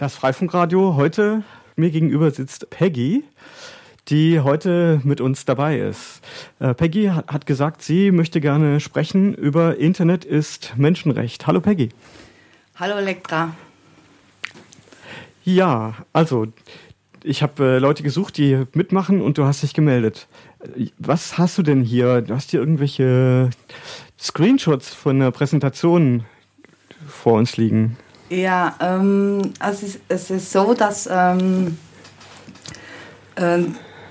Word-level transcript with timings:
Das 0.00 0.14
Freifunkradio. 0.14 0.94
Heute 0.96 1.42
mir 1.76 1.90
gegenüber 1.90 2.30
sitzt 2.30 2.70
Peggy, 2.70 3.22
die 4.08 4.40
heute 4.40 4.98
mit 5.04 5.20
uns 5.20 5.44
dabei 5.44 5.78
ist. 5.78 6.22
Äh, 6.58 6.72
Peggy 6.72 7.08
hat 7.08 7.44
gesagt, 7.44 7.82
sie 7.82 8.10
möchte 8.10 8.40
gerne 8.40 8.80
sprechen 8.80 9.34
über 9.34 9.76
Internet 9.76 10.24
ist 10.24 10.72
Menschenrecht. 10.78 11.46
Hallo 11.46 11.60
Peggy. 11.60 11.90
Hallo 12.76 12.96
Elektra. 12.96 13.54
Ja, 15.44 15.92
also 16.14 16.46
ich 17.22 17.42
habe 17.42 17.62
äh, 17.62 17.78
Leute 17.78 18.02
gesucht, 18.02 18.38
die 18.38 18.64
mitmachen 18.72 19.20
und 19.20 19.36
du 19.36 19.44
hast 19.44 19.62
dich 19.62 19.74
gemeldet. 19.74 20.28
Was 20.96 21.36
hast 21.36 21.58
du 21.58 21.62
denn 21.62 21.82
hier? 21.82 22.22
Du 22.22 22.34
hast 22.34 22.52
hier 22.52 22.60
irgendwelche 22.60 23.50
Screenshots 24.18 24.94
von 24.94 25.20
der 25.20 25.30
Präsentation 25.30 26.24
vor 27.06 27.34
uns 27.34 27.58
liegen. 27.58 27.98
Ja, 28.30 28.76
ähm, 28.80 29.52
also 29.58 29.86
es, 29.86 29.94
ist, 29.96 30.00
es 30.08 30.30
ist 30.30 30.52
so, 30.52 30.72
dass, 30.72 31.08
ähm, 31.10 31.76
äh, 33.34 33.58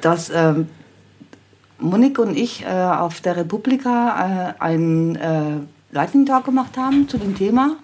dass 0.02 0.30
ähm, 0.30 0.68
Monik 1.80 2.20
und 2.20 2.36
ich 2.36 2.66
äh, 2.66 2.68
auf 2.68 3.22
der 3.22 3.38
Republika 3.38 4.56
äh, 4.60 4.62
einen 4.62 5.16
äh, 5.16 5.60
Lightning 5.92 6.26
Talk 6.26 6.44
gemacht 6.44 6.78
haben 6.78 7.08
zu 7.08 7.18
dem 7.18 7.34
Thema. 7.34 7.78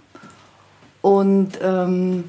Und 1.01 1.53
ähm, 1.61 2.25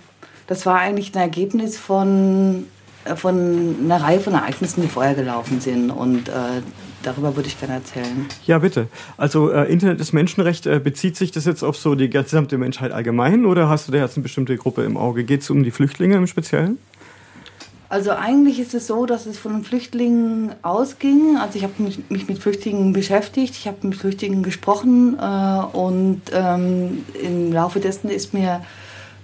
das 0.46 0.66
war 0.66 0.78
eigentlich 0.78 1.12
ein 1.14 1.20
Ergebnis 1.20 1.76
von, 1.76 2.66
äh, 3.04 3.16
von 3.16 3.76
einer 3.82 4.00
Reihe 4.00 4.20
von 4.20 4.34
Ereignissen, 4.34 4.82
die 4.82 4.88
vorher 4.88 5.14
gelaufen 5.14 5.60
sind. 5.60 5.90
Und 5.90 6.28
äh, 6.28 6.62
Darüber 7.06 7.36
würde 7.36 7.48
ich 7.48 7.58
gerne 7.60 7.74
erzählen. 7.74 8.26
Ja, 8.46 8.58
bitte. 8.58 8.88
Also 9.16 9.52
äh, 9.52 9.70
Internet 9.70 10.00
ist 10.00 10.12
Menschenrecht. 10.12 10.66
Äh, 10.66 10.80
bezieht 10.80 11.16
sich 11.16 11.30
das 11.30 11.44
jetzt 11.44 11.62
auf 11.62 11.76
so 11.76 11.94
die 11.94 12.10
gesamte 12.10 12.58
Menschheit 12.58 12.90
allgemein 12.90 13.46
oder 13.46 13.68
hast 13.68 13.86
du 13.86 13.92
da 13.92 13.98
jetzt 13.98 14.16
eine 14.16 14.24
bestimmte 14.24 14.56
Gruppe 14.56 14.82
im 14.82 14.96
Auge? 14.96 15.22
Geht 15.22 15.42
es 15.42 15.50
um 15.50 15.62
die 15.62 15.70
Flüchtlinge 15.70 16.16
im 16.16 16.26
Speziellen? 16.26 16.78
Also 17.88 18.10
eigentlich 18.10 18.58
ist 18.58 18.74
es 18.74 18.88
so, 18.88 19.06
dass 19.06 19.26
es 19.26 19.38
von 19.38 19.52
den 19.52 19.62
Flüchtlingen 19.62 20.56
ausging. 20.62 21.36
Also 21.40 21.58
ich 21.58 21.62
habe 21.62 21.74
mich, 21.80 22.00
mit 22.08 22.40
Flüchtlingen 22.40 22.92
beschäftigt, 22.92 23.54
ich 23.54 23.68
habe 23.68 23.86
mit 23.86 23.96
Flüchtlingen 23.96 24.42
gesprochen 24.42 25.16
äh, 25.20 25.76
und 25.76 26.22
ähm, 26.32 27.04
im 27.22 27.52
Laufe 27.52 27.78
dessen 27.78 28.10
ist 28.10 28.34
mir 28.34 28.62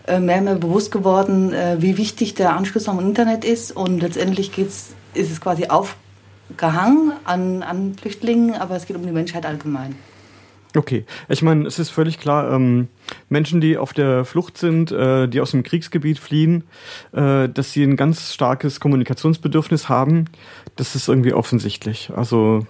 äh, 0.07 0.21
mehr 0.21 0.39
und 0.39 0.45
mehr 0.45 0.55
bewusst 0.55 0.93
geworden, 0.93 1.53
äh, 1.53 1.79
wie 1.81 1.97
wichtig 1.97 2.35
der 2.35 2.55
Anschluss 2.55 2.89
am 2.89 3.01
Internet 3.01 3.45
ist 3.45 3.73
und 3.73 4.01
letztendlich 4.01 4.53
geht's, 4.53 4.91
ist 5.15 5.33
es 5.33 5.41
quasi 5.41 5.67
auf, 5.67 5.97
gehangen 6.57 7.13
an, 7.25 7.63
an 7.63 7.95
Flüchtlingen, 7.95 8.55
aber 8.55 8.77
es 8.77 8.87
geht 8.87 8.97
um 8.97 9.05
die 9.05 9.13
Menschheit 9.13 9.47
allgemein. 9.47 9.95
Okay, 10.75 11.05
ich 11.29 11.43
meine, 11.43 11.67
es 11.67 11.79
ist 11.79 11.91
völlig 11.91 12.19
klar, 12.19 12.51
ähm, 12.51 12.89
Menschen, 13.29 13.61
die 13.61 13.77
auf 13.77 13.93
der 13.93 14.25
Flucht 14.25 14.57
sind, 14.57 14.91
äh, 14.91 15.29
die 15.29 15.41
aus 15.43 15.51
dem 15.51 15.65
Kriegsgebiet 15.65 16.19
fliehen, 16.19 16.65
äh, 17.13 17.49
dass 17.49 17.73
sie 17.73 17.83
ein 17.83 17.97
ganz 17.97 18.33
starkes 18.33 18.81
Kommunikationsbedürfnis 18.81 19.91
haben, 19.91 20.27
das 20.77 20.95
ist 20.95 21.09
irgendwie 21.09 21.35
offensichtlich. 21.35 22.11
Also 22.17 22.67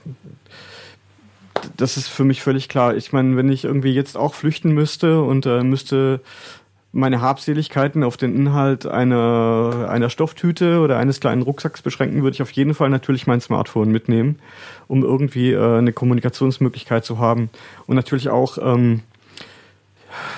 das 1.77 1.96
ist 1.96 2.08
für 2.08 2.24
mich 2.24 2.42
völlig 2.42 2.69
klar. 2.69 2.96
Ich 2.96 3.12
meine, 3.12 3.36
wenn 3.36 3.50
ich 3.50 3.64
irgendwie 3.64 3.92
jetzt 3.92 4.17
auch 4.17 4.34
flüchten 4.34 4.72
müsste 4.72 5.22
und 5.22 5.46
äh, 5.46 5.62
müsste 5.62 6.20
meine 6.93 7.23
Habseligkeiten 7.23 8.05
auf 8.05 8.19
den 8.19 8.37
Inhalt 8.37 8.87
einer, 8.87 9.89
einer 9.89 10.11
Stofftüte 10.11 10.81
oder 10.81 10.98
eines 10.98 11.21
kleinen 11.21 11.43
Rucksacks 11.43 11.81
beschränken, 11.81 12.23
würde 12.23 12.35
ich 12.35 12.43
auf 12.43 12.51
jeden 12.51 12.75
Fall 12.75 12.91
natürlich 12.91 13.27
mein 13.27 13.41
Smartphone 13.41 13.91
mitnehmen, 13.91 14.39
um 14.89 15.03
irgendwie 15.03 15.53
äh, 15.53 15.79
eine 15.79 15.95
Kommunikationsmöglichkeit 15.95 17.05
zu 17.05 17.19
haben. 17.19 17.48
Und 17.87 17.97
natürlich 17.97 18.29
auch, 18.29 18.59
ähm, 18.59 19.01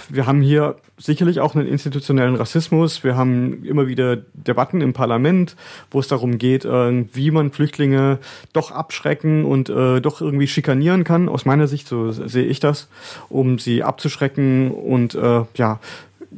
wir 0.08 0.26
haben 0.26 0.40
hier 0.40 0.76
sicherlich 0.96 1.40
auch 1.40 1.56
einen 1.56 1.66
institutionellen 1.66 2.36
Rassismus. 2.36 3.02
Wir 3.02 3.16
haben 3.16 3.64
immer 3.64 3.88
wieder 3.88 4.16
Debatten 4.32 4.80
im 4.80 4.92
Parlament, 4.92 5.56
wo 5.90 5.98
es 5.98 6.06
darum 6.06 6.38
geht, 6.38 6.64
äh, 6.64 7.04
wie 7.12 7.32
man 7.32 7.50
Flüchtlinge 7.50 8.18
doch 8.52 8.70
abschrecken 8.70 9.44
und 9.44 9.68
äh, 9.68 10.00
doch 10.00 10.20
irgendwie 10.20 10.46
schikanieren 10.46 11.02
kann. 11.02 11.28
Aus 11.28 11.46
meiner 11.46 11.66
Sicht, 11.66 11.88
so 11.88 12.12
sehe 12.12 12.44
ich 12.44 12.60
das, 12.60 12.88
um 13.28 13.58
sie 13.58 13.82
abzuschrecken 13.82 14.70
und 14.70 15.16
äh, 15.16 15.42
ja, 15.56 15.80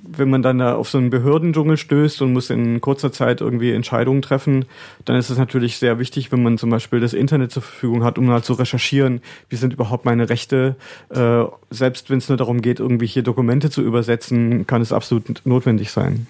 wenn 0.03 0.31
man 0.31 0.43
dann 0.43 0.59
da 0.59 0.75
auf 0.75 0.89
so 0.89 0.99
einen 0.99 1.11
Behördendschungel 1.11 1.77
stößt 1.77 2.23
und 2.23 2.33
muss 2.33 2.51
in 2.51 2.81
kurzer 2.81 3.13
Zeit 3.13 3.41
irgendwie 3.41 3.73
Entscheidungen 3.73 4.23
treffen, 4.23 4.65
dann 5.05 5.17
ist 5.17 5.31
es 5.31 5.39
natürlich 5.39 5.79
sehr 5.79 5.99
wichtig, 5.99 6.33
wenn 6.33 6.43
man 6.43 6.59
zum 6.59 6.71
Beispiel 6.71 7.01
das 7.01 7.13
Internet 7.13 7.53
zur 7.53 7.63
Verfügung 7.63 8.05
hat, 8.05 8.19
um 8.19 8.27
mal 8.27 8.43
zu 8.43 8.55
recherchieren, 8.55 9.21
wie 9.49 9.57
sind 9.57 9.73
überhaupt 9.73 10.05
meine 10.05 10.29
Rechte. 10.29 10.77
Äh, 11.11 11.45
selbst 11.71 12.11
wenn 12.11 12.19
es 12.19 12.29
nur 12.29 12.39
darum 12.39 12.63
geht, 12.63 12.81
irgendwie 12.81 13.07
hier 13.07 13.23
Dokumente 13.23 13.71
zu 13.71 13.83
übersetzen, 13.83 14.67
kann 14.67 14.83
es 14.83 14.93
absolut 14.93 15.43
notwendig 15.45 15.91
sein. 15.91 16.27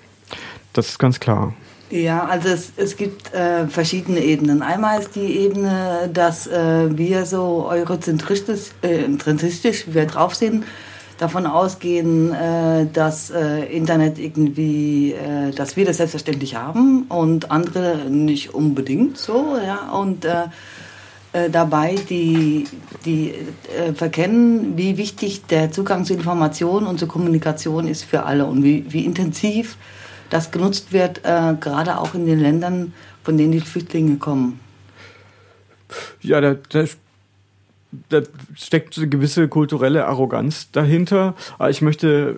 Das 0.73 0.89
ist 0.89 0.99
ganz 0.99 1.21
klar. 1.21 1.55
Ja, 1.91 2.25
also 2.25 2.49
es, 2.49 2.73
es 2.77 2.97
gibt 2.97 3.33
äh, 3.33 3.69
verschiedene 3.69 4.21
Ebenen. 4.21 4.63
Einmal 4.63 5.01
ist 5.01 5.15
die 5.15 5.39
Ebene, 5.39 6.11
dass 6.13 6.49
äh, 6.49 6.97
wir 6.97 7.27
so 7.27 7.67
eurozentristisch, 7.69 8.73
äh, 8.83 9.07
wir 9.87 10.07
drauf 10.07 10.35
sind, 10.35 10.65
davon 11.19 11.47
ausgehen, 11.47 12.33
äh, 12.33 12.87
dass 12.93 13.31
äh, 13.31 13.65
Internet 13.65 14.19
irgendwie, 14.19 15.13
äh, 15.13 15.51
dass 15.53 15.77
wir 15.77 15.85
das 15.85 15.97
selbstverständlich 15.97 16.57
haben 16.57 17.05
und 17.09 17.51
andere 17.51 18.11
nicht 18.11 18.55
unbedingt 18.55 19.17
so, 19.17 19.57
ja, 19.65 19.91
und 19.93 20.25
äh, 20.25 20.45
äh, 21.33 21.51
dabei 21.51 21.95
die, 21.95 22.65
die 23.05 23.33
äh, 23.77 23.93
verkennen, 23.95 24.77
wie 24.77 24.97
wichtig 24.97 25.47
der 25.47 25.71
Zugang 25.71 26.05
zu 26.05 26.15
Informationen 26.15 26.87
und 26.87 26.99
zur 26.99 27.09
Kommunikation 27.09 27.89
ist 27.89 28.05
für 28.05 28.25
alle 28.25 28.47
und 28.47 28.63
wie, 28.63 28.85
wie 28.89 29.05
intensiv 29.05 29.77
das 30.29 30.51
genutzt 30.51 30.93
wird, 30.93 31.23
gerade 31.23 31.99
auch 31.99 32.15
in 32.15 32.27
den 32.27 32.41
Ländern, 32.41 32.93
von 33.23 33.39
denen 33.39 33.53
die 33.53 33.61
Flüchtlinge 33.61 34.17
kommen. 34.17 34.59
Ja, 36.21 36.41
da, 36.41 36.57
da 36.69 36.85
da 38.09 38.23
steckt 38.55 38.97
eine 38.99 39.09
gewisse 39.09 39.49
kulturelle 39.49 40.07
Arroganz 40.07 40.71
dahinter. 40.71 41.35
Aber 41.59 41.71
ich 41.71 41.83
möchte 41.83 42.37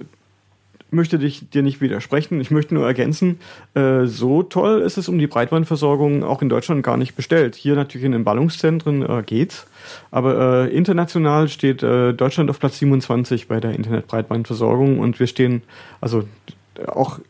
möchte 0.91 1.19
dich 1.19 1.51
dir 1.51 1.63
nicht 1.63 1.81
widersprechen. 1.81 2.41
Ich 2.41 2.51
möchte 2.51 2.75
nur 2.75 2.87
ergänzen, 2.87 3.41
äh, 3.75 4.07
so 4.07 4.43
toll 4.43 4.81
ist 4.81 4.97
es 4.97 5.09
um 5.09 5.19
die 5.19 5.27
Breitbandversorgung 5.27 6.25
auch 6.25 6.43
in 6.43 6.49
Deutschland 6.49 6.83
gar 6.83 6.97
nicht 6.97 7.15
bestellt. 7.15 7.57
Hier 7.57 7.75
natürlich 7.75 8.07
in 8.07 8.13
den 8.13 8.25
Ballungszentren 8.25 9.03
äh, 9.03 9.23
geht's, 9.25 9.67
aber 10.11 10.67
äh, 10.67 10.75
international 10.75 11.49
steht 11.49 11.83
äh, 11.83 12.13
Deutschland 12.13 12.51
auf 12.51 12.59
Platz 12.59 12.79
27 12.79 13.49
bei 13.49 13.61
der 13.61 13.73
Internetbreitbandversorgung 13.75 14.99
und 14.99 15.21
wir 15.21 15.27
stehen 15.27 15.63
also 16.01 16.25
auch 16.87 17.21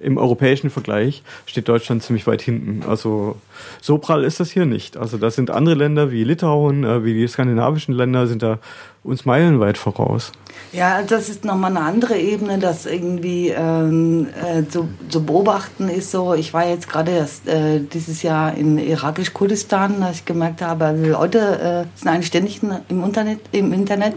im 0.00 0.16
europäischen 0.16 0.70
Vergleich 0.70 1.22
steht 1.46 1.68
Deutschland 1.68 2.02
ziemlich 2.02 2.26
weit 2.26 2.42
hinten. 2.42 2.84
Also 2.88 3.36
so 3.80 3.98
prall 3.98 4.24
ist 4.24 4.38
das 4.38 4.50
hier 4.50 4.64
nicht. 4.64 4.96
Also 4.96 5.18
da 5.18 5.30
sind 5.30 5.50
andere 5.50 5.74
Länder 5.74 6.12
wie 6.12 6.24
Litauen, 6.24 6.84
äh, 6.84 7.04
wie 7.04 7.14
die 7.14 7.26
skandinavischen 7.26 7.94
Länder 7.94 8.26
sind 8.26 8.42
da 8.42 8.58
uns 9.02 9.24
meilenweit 9.24 9.78
voraus. 9.78 10.32
Ja, 10.72 11.02
das 11.02 11.28
ist 11.28 11.44
nochmal 11.44 11.70
eine 11.70 11.84
andere 11.86 12.18
Ebene, 12.18 12.58
das 12.58 12.84
irgendwie 12.84 13.48
ähm, 13.48 14.28
äh, 14.44 14.68
zu, 14.68 14.88
zu, 15.08 15.24
beobachten 15.24 15.88
ist 15.88 16.10
so. 16.10 16.34
Ich 16.34 16.52
war 16.52 16.68
jetzt 16.68 16.88
gerade 16.88 17.26
äh, 17.46 17.80
dieses 17.80 18.22
Jahr 18.22 18.54
in 18.54 18.76
irakisch-Kurdistan, 18.76 20.00
dass 20.00 20.16
ich 20.16 20.24
gemerkt 20.26 20.60
habe, 20.60 20.84
also 20.84 21.04
Leute 21.06 21.38
äh, 21.38 21.98
sind 21.98 22.08
eigentlich 22.08 22.26
ständig 22.26 22.60
im 22.88 23.04
Internet, 23.04 23.40
im 23.52 23.72
Internet, 23.72 24.14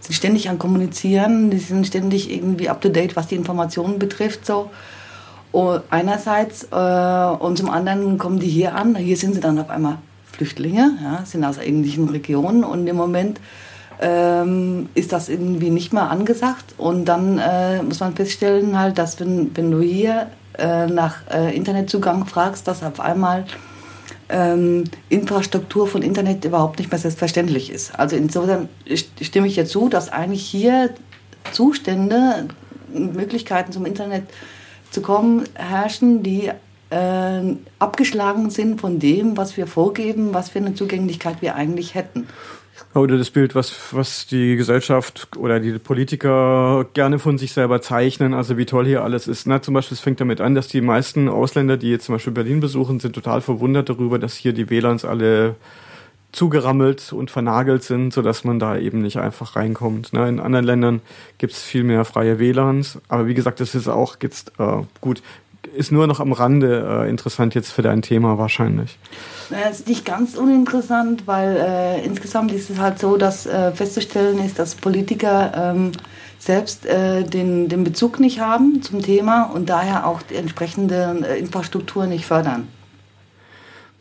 sind 0.00 0.14
ständig 0.14 0.48
am 0.48 0.58
Kommunizieren, 0.58 1.50
die 1.50 1.58
sind 1.58 1.86
ständig 1.86 2.32
irgendwie 2.32 2.68
up 2.68 2.80
to 2.80 2.90
date, 2.90 3.16
was 3.16 3.26
die 3.26 3.34
Informationen 3.34 3.98
betrifft 3.98 4.46
so. 4.46 4.70
Und 5.52 5.82
einerseits 5.90 6.68
äh, 6.70 7.44
und 7.44 7.56
zum 7.56 7.70
anderen 7.70 8.18
kommen 8.18 8.38
die 8.38 8.48
hier 8.48 8.74
an. 8.74 8.94
Hier 8.96 9.16
sind 9.16 9.34
sie 9.34 9.40
dann 9.40 9.58
auf 9.58 9.70
einmal 9.70 9.98
Flüchtlinge, 10.32 10.98
ja, 11.02 11.24
sind 11.24 11.44
aus 11.44 11.58
ähnlichen 11.58 12.08
Regionen 12.08 12.62
und 12.64 12.86
im 12.86 12.96
Moment 12.96 13.40
ähm, 14.00 14.88
ist 14.94 15.12
das 15.12 15.28
irgendwie 15.28 15.70
nicht 15.70 15.92
mehr 15.92 16.10
angesagt. 16.10 16.74
Und 16.76 17.06
dann 17.06 17.38
äh, 17.38 17.82
muss 17.82 18.00
man 18.00 18.14
feststellen, 18.14 18.78
halt, 18.78 18.98
dass 18.98 19.18
wenn, 19.20 19.56
wenn 19.56 19.70
du 19.70 19.80
hier 19.80 20.28
äh, 20.58 20.86
nach 20.86 21.16
äh, 21.32 21.56
Internetzugang 21.56 22.26
fragst, 22.26 22.68
dass 22.68 22.82
auf 22.82 23.00
einmal 23.00 23.44
ähm, 24.28 24.84
Infrastruktur 25.08 25.86
von 25.86 26.02
Internet 26.02 26.44
überhaupt 26.44 26.78
nicht 26.78 26.90
mehr 26.90 27.00
selbstverständlich 27.00 27.72
ist. 27.72 27.98
Also 27.98 28.16
insofern 28.16 28.68
stimme 29.20 29.46
ich 29.46 29.54
dir 29.54 29.66
zu, 29.66 29.88
dass 29.88 30.10
eigentlich 30.10 30.44
hier 30.44 30.90
Zustände, 31.52 32.48
Möglichkeiten 32.92 33.72
zum 33.72 33.86
Internet 33.86 34.24
zu 34.90 35.02
kommen, 35.02 35.44
herrschen, 35.54 36.22
die 36.22 36.50
äh, 36.90 37.42
abgeschlagen 37.78 38.50
sind 38.50 38.80
von 38.80 38.98
dem, 38.98 39.36
was 39.36 39.56
wir 39.56 39.66
vorgeben, 39.66 40.32
was 40.32 40.50
für 40.50 40.58
eine 40.58 40.74
Zugänglichkeit 40.74 41.42
wir 41.42 41.54
eigentlich 41.54 41.94
hätten. 41.94 42.26
Oder 42.94 43.18
das 43.18 43.30
Bild, 43.30 43.54
was, 43.54 43.92
was 43.92 44.26
die 44.26 44.56
Gesellschaft 44.56 45.28
oder 45.36 45.60
die 45.60 45.78
Politiker 45.78 46.86
gerne 46.94 47.18
von 47.18 47.36
sich 47.36 47.52
selber 47.52 47.82
zeichnen, 47.82 48.32
also 48.34 48.56
wie 48.56 48.64
toll 48.64 48.86
hier 48.86 49.04
alles 49.04 49.28
ist. 49.28 49.46
Na, 49.46 49.60
zum 49.60 49.74
Beispiel, 49.74 49.94
es 49.94 50.00
fängt 50.00 50.20
damit 50.20 50.40
an, 50.40 50.54
dass 50.54 50.68
die 50.68 50.80
meisten 50.80 51.28
Ausländer, 51.28 51.76
die 51.76 51.90
jetzt 51.90 52.06
zum 52.06 52.14
Beispiel 52.14 52.32
Berlin 52.32 52.60
besuchen, 52.60 52.98
sind 52.98 53.14
total 53.14 53.40
verwundert 53.40 53.88
darüber, 53.88 54.18
dass 54.18 54.34
hier 54.34 54.52
die 54.52 54.70
WLANs 54.70 55.04
alle 55.04 55.56
zugerammelt 56.32 57.12
und 57.12 57.30
vernagelt 57.30 57.82
sind, 57.82 58.12
sodass 58.12 58.44
man 58.44 58.58
da 58.58 58.76
eben 58.76 59.00
nicht 59.00 59.18
einfach 59.18 59.56
reinkommt. 59.56 60.12
Ne? 60.12 60.28
In 60.28 60.40
anderen 60.40 60.64
Ländern 60.64 61.00
gibt 61.38 61.54
es 61.54 61.62
viel 61.62 61.84
mehr 61.84 62.04
freie 62.04 62.38
WLANs, 62.38 62.98
aber 63.08 63.26
wie 63.26 63.34
gesagt, 63.34 63.60
das 63.60 63.74
ist 63.74 63.88
auch 63.88 64.16
jetzt 64.22 64.52
äh, 64.58 64.82
gut. 65.00 65.22
ist 65.74 65.90
nur 65.90 66.06
noch 66.06 66.20
am 66.20 66.32
Rande 66.32 67.04
äh, 67.04 67.10
interessant 67.10 67.54
jetzt 67.54 67.72
für 67.72 67.82
dein 67.82 68.02
Thema 68.02 68.36
wahrscheinlich. 68.36 68.98
Es 69.50 69.80
ist 69.80 69.88
nicht 69.88 70.04
ganz 70.04 70.36
uninteressant, 70.36 71.26
weil 71.26 71.56
äh, 71.56 72.04
insgesamt 72.04 72.52
ist 72.52 72.68
es 72.68 72.78
halt 72.78 72.98
so, 72.98 73.16
dass 73.16 73.46
äh, 73.46 73.72
festzustellen 73.72 74.38
ist, 74.44 74.58
dass 74.58 74.74
Politiker 74.74 75.52
ähm, 75.56 75.92
selbst 76.38 76.84
äh, 76.84 77.24
den, 77.24 77.70
den 77.70 77.84
Bezug 77.84 78.20
nicht 78.20 78.40
haben 78.40 78.82
zum 78.82 79.02
Thema 79.02 79.44
und 79.44 79.70
daher 79.70 80.06
auch 80.06 80.20
die 80.20 80.36
entsprechende 80.36 81.22
äh, 81.26 81.38
Infrastruktur 81.38 82.06
nicht 82.06 82.26
fördern. 82.26 82.68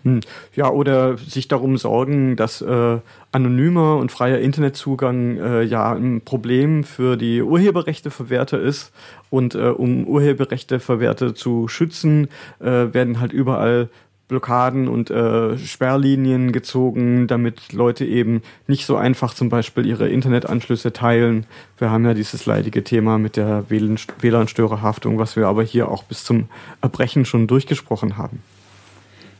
Hm. 0.07 0.21
Ja, 0.55 0.69
oder 0.69 1.17
sich 1.17 1.49
darum 1.49 1.77
sorgen, 1.77 2.37
dass 2.37 2.61
äh, 2.61 2.99
anonymer 3.33 3.97
und 3.97 4.09
freier 4.09 4.39
Internetzugang 4.39 5.37
äh, 5.37 5.63
ja 5.63 5.91
ein 5.91 6.21
Problem 6.21 6.85
für 6.85 7.17
die 7.17 7.41
Urheberrechteverwerter 7.41 8.59
ist. 8.59 8.93
Und 9.29 9.55
äh, 9.55 9.67
um 9.67 10.07
Urheberrechteverwerter 10.07 11.35
zu 11.35 11.67
schützen, 11.67 12.29
äh, 12.59 12.93
werden 12.93 13.19
halt 13.19 13.33
überall 13.33 13.89
Blockaden 14.29 14.87
und 14.87 15.09
äh, 15.09 15.57
Sperrlinien 15.57 16.53
gezogen, 16.53 17.27
damit 17.27 17.73
Leute 17.73 18.05
eben 18.05 18.41
nicht 18.65 18.85
so 18.85 18.95
einfach 18.95 19.33
zum 19.33 19.49
Beispiel 19.49 19.85
ihre 19.85 20.07
Internetanschlüsse 20.07 20.93
teilen. 20.93 21.45
Wir 21.77 21.91
haben 21.91 22.05
ja 22.05 22.13
dieses 22.13 22.45
leidige 22.45 22.83
Thema 22.83 23.17
mit 23.17 23.35
der 23.35 23.65
WLAN-Störerhaftung, 23.69 25.17
was 25.17 25.35
wir 25.35 25.47
aber 25.47 25.63
hier 25.63 25.89
auch 25.89 26.03
bis 26.03 26.23
zum 26.23 26.47
Erbrechen 26.81 27.25
schon 27.25 27.47
durchgesprochen 27.47 28.17
haben. 28.17 28.41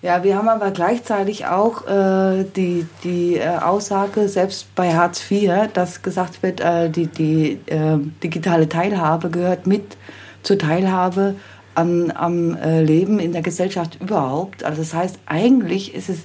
Ja, 0.03 0.23
wir 0.23 0.37
haben 0.37 0.47
aber 0.47 0.69
gleichzeitig 0.69 1.47
auch 1.47 1.87
äh, 1.87 2.45
die, 2.55 2.85
die 3.03 3.37
äh, 3.37 3.57
Aussage, 3.57 4.29
selbst 4.29 4.73
bei 4.75 4.93
Hartz 4.93 5.23
IV, 5.29 5.69
dass 5.73 6.03
gesagt 6.03 6.43
wird, 6.43 6.59
äh, 6.59 6.89
die, 6.91 7.07
die 7.07 7.59
äh, 7.65 7.97
digitale 8.21 8.69
Teilhabe 8.69 9.31
gehört 9.31 9.65
mit 9.65 9.97
zur 10.43 10.59
Teilhabe 10.59 11.35
an, 11.73 12.11
am 12.11 12.55
äh, 12.55 12.83
Leben 12.83 13.17
in 13.19 13.33
der 13.33 13.41
Gesellschaft 13.41 13.99
überhaupt. 13.99 14.63
Also 14.63 14.83
das 14.83 14.93
heißt, 14.93 15.17
eigentlich 15.25 15.95
ist 15.95 16.09
es 16.09 16.19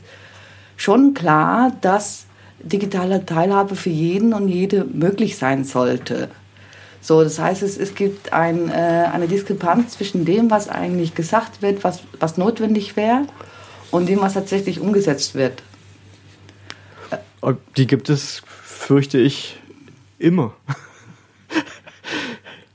schon 0.76 1.14
klar, 1.14 1.72
dass 1.80 2.26
digitale 2.62 3.24
Teilhabe 3.24 3.74
für 3.74 3.90
jeden 3.90 4.34
und 4.34 4.48
jede 4.48 4.84
möglich 4.84 5.38
sein 5.38 5.64
sollte. 5.64 6.28
So, 7.00 7.24
das 7.24 7.38
heißt, 7.38 7.62
es, 7.62 7.78
es 7.78 7.94
gibt 7.94 8.34
ein, 8.34 8.68
äh, 8.68 8.72
eine 9.12 9.28
Diskrepanz 9.28 9.92
zwischen 9.92 10.26
dem, 10.26 10.50
was 10.50 10.68
eigentlich 10.68 11.14
gesagt 11.14 11.62
wird, 11.62 11.84
was, 11.84 12.00
was 12.20 12.36
notwendig 12.36 12.96
wäre, 12.96 13.22
und 13.92 14.08
dem, 14.08 14.20
was 14.20 14.34
tatsächlich 14.34 14.80
umgesetzt 14.80 15.36
wird. 15.36 15.62
Die 17.76 17.86
gibt 17.86 18.08
es, 18.08 18.42
fürchte 18.46 19.18
ich, 19.18 19.60
immer. 20.18 20.54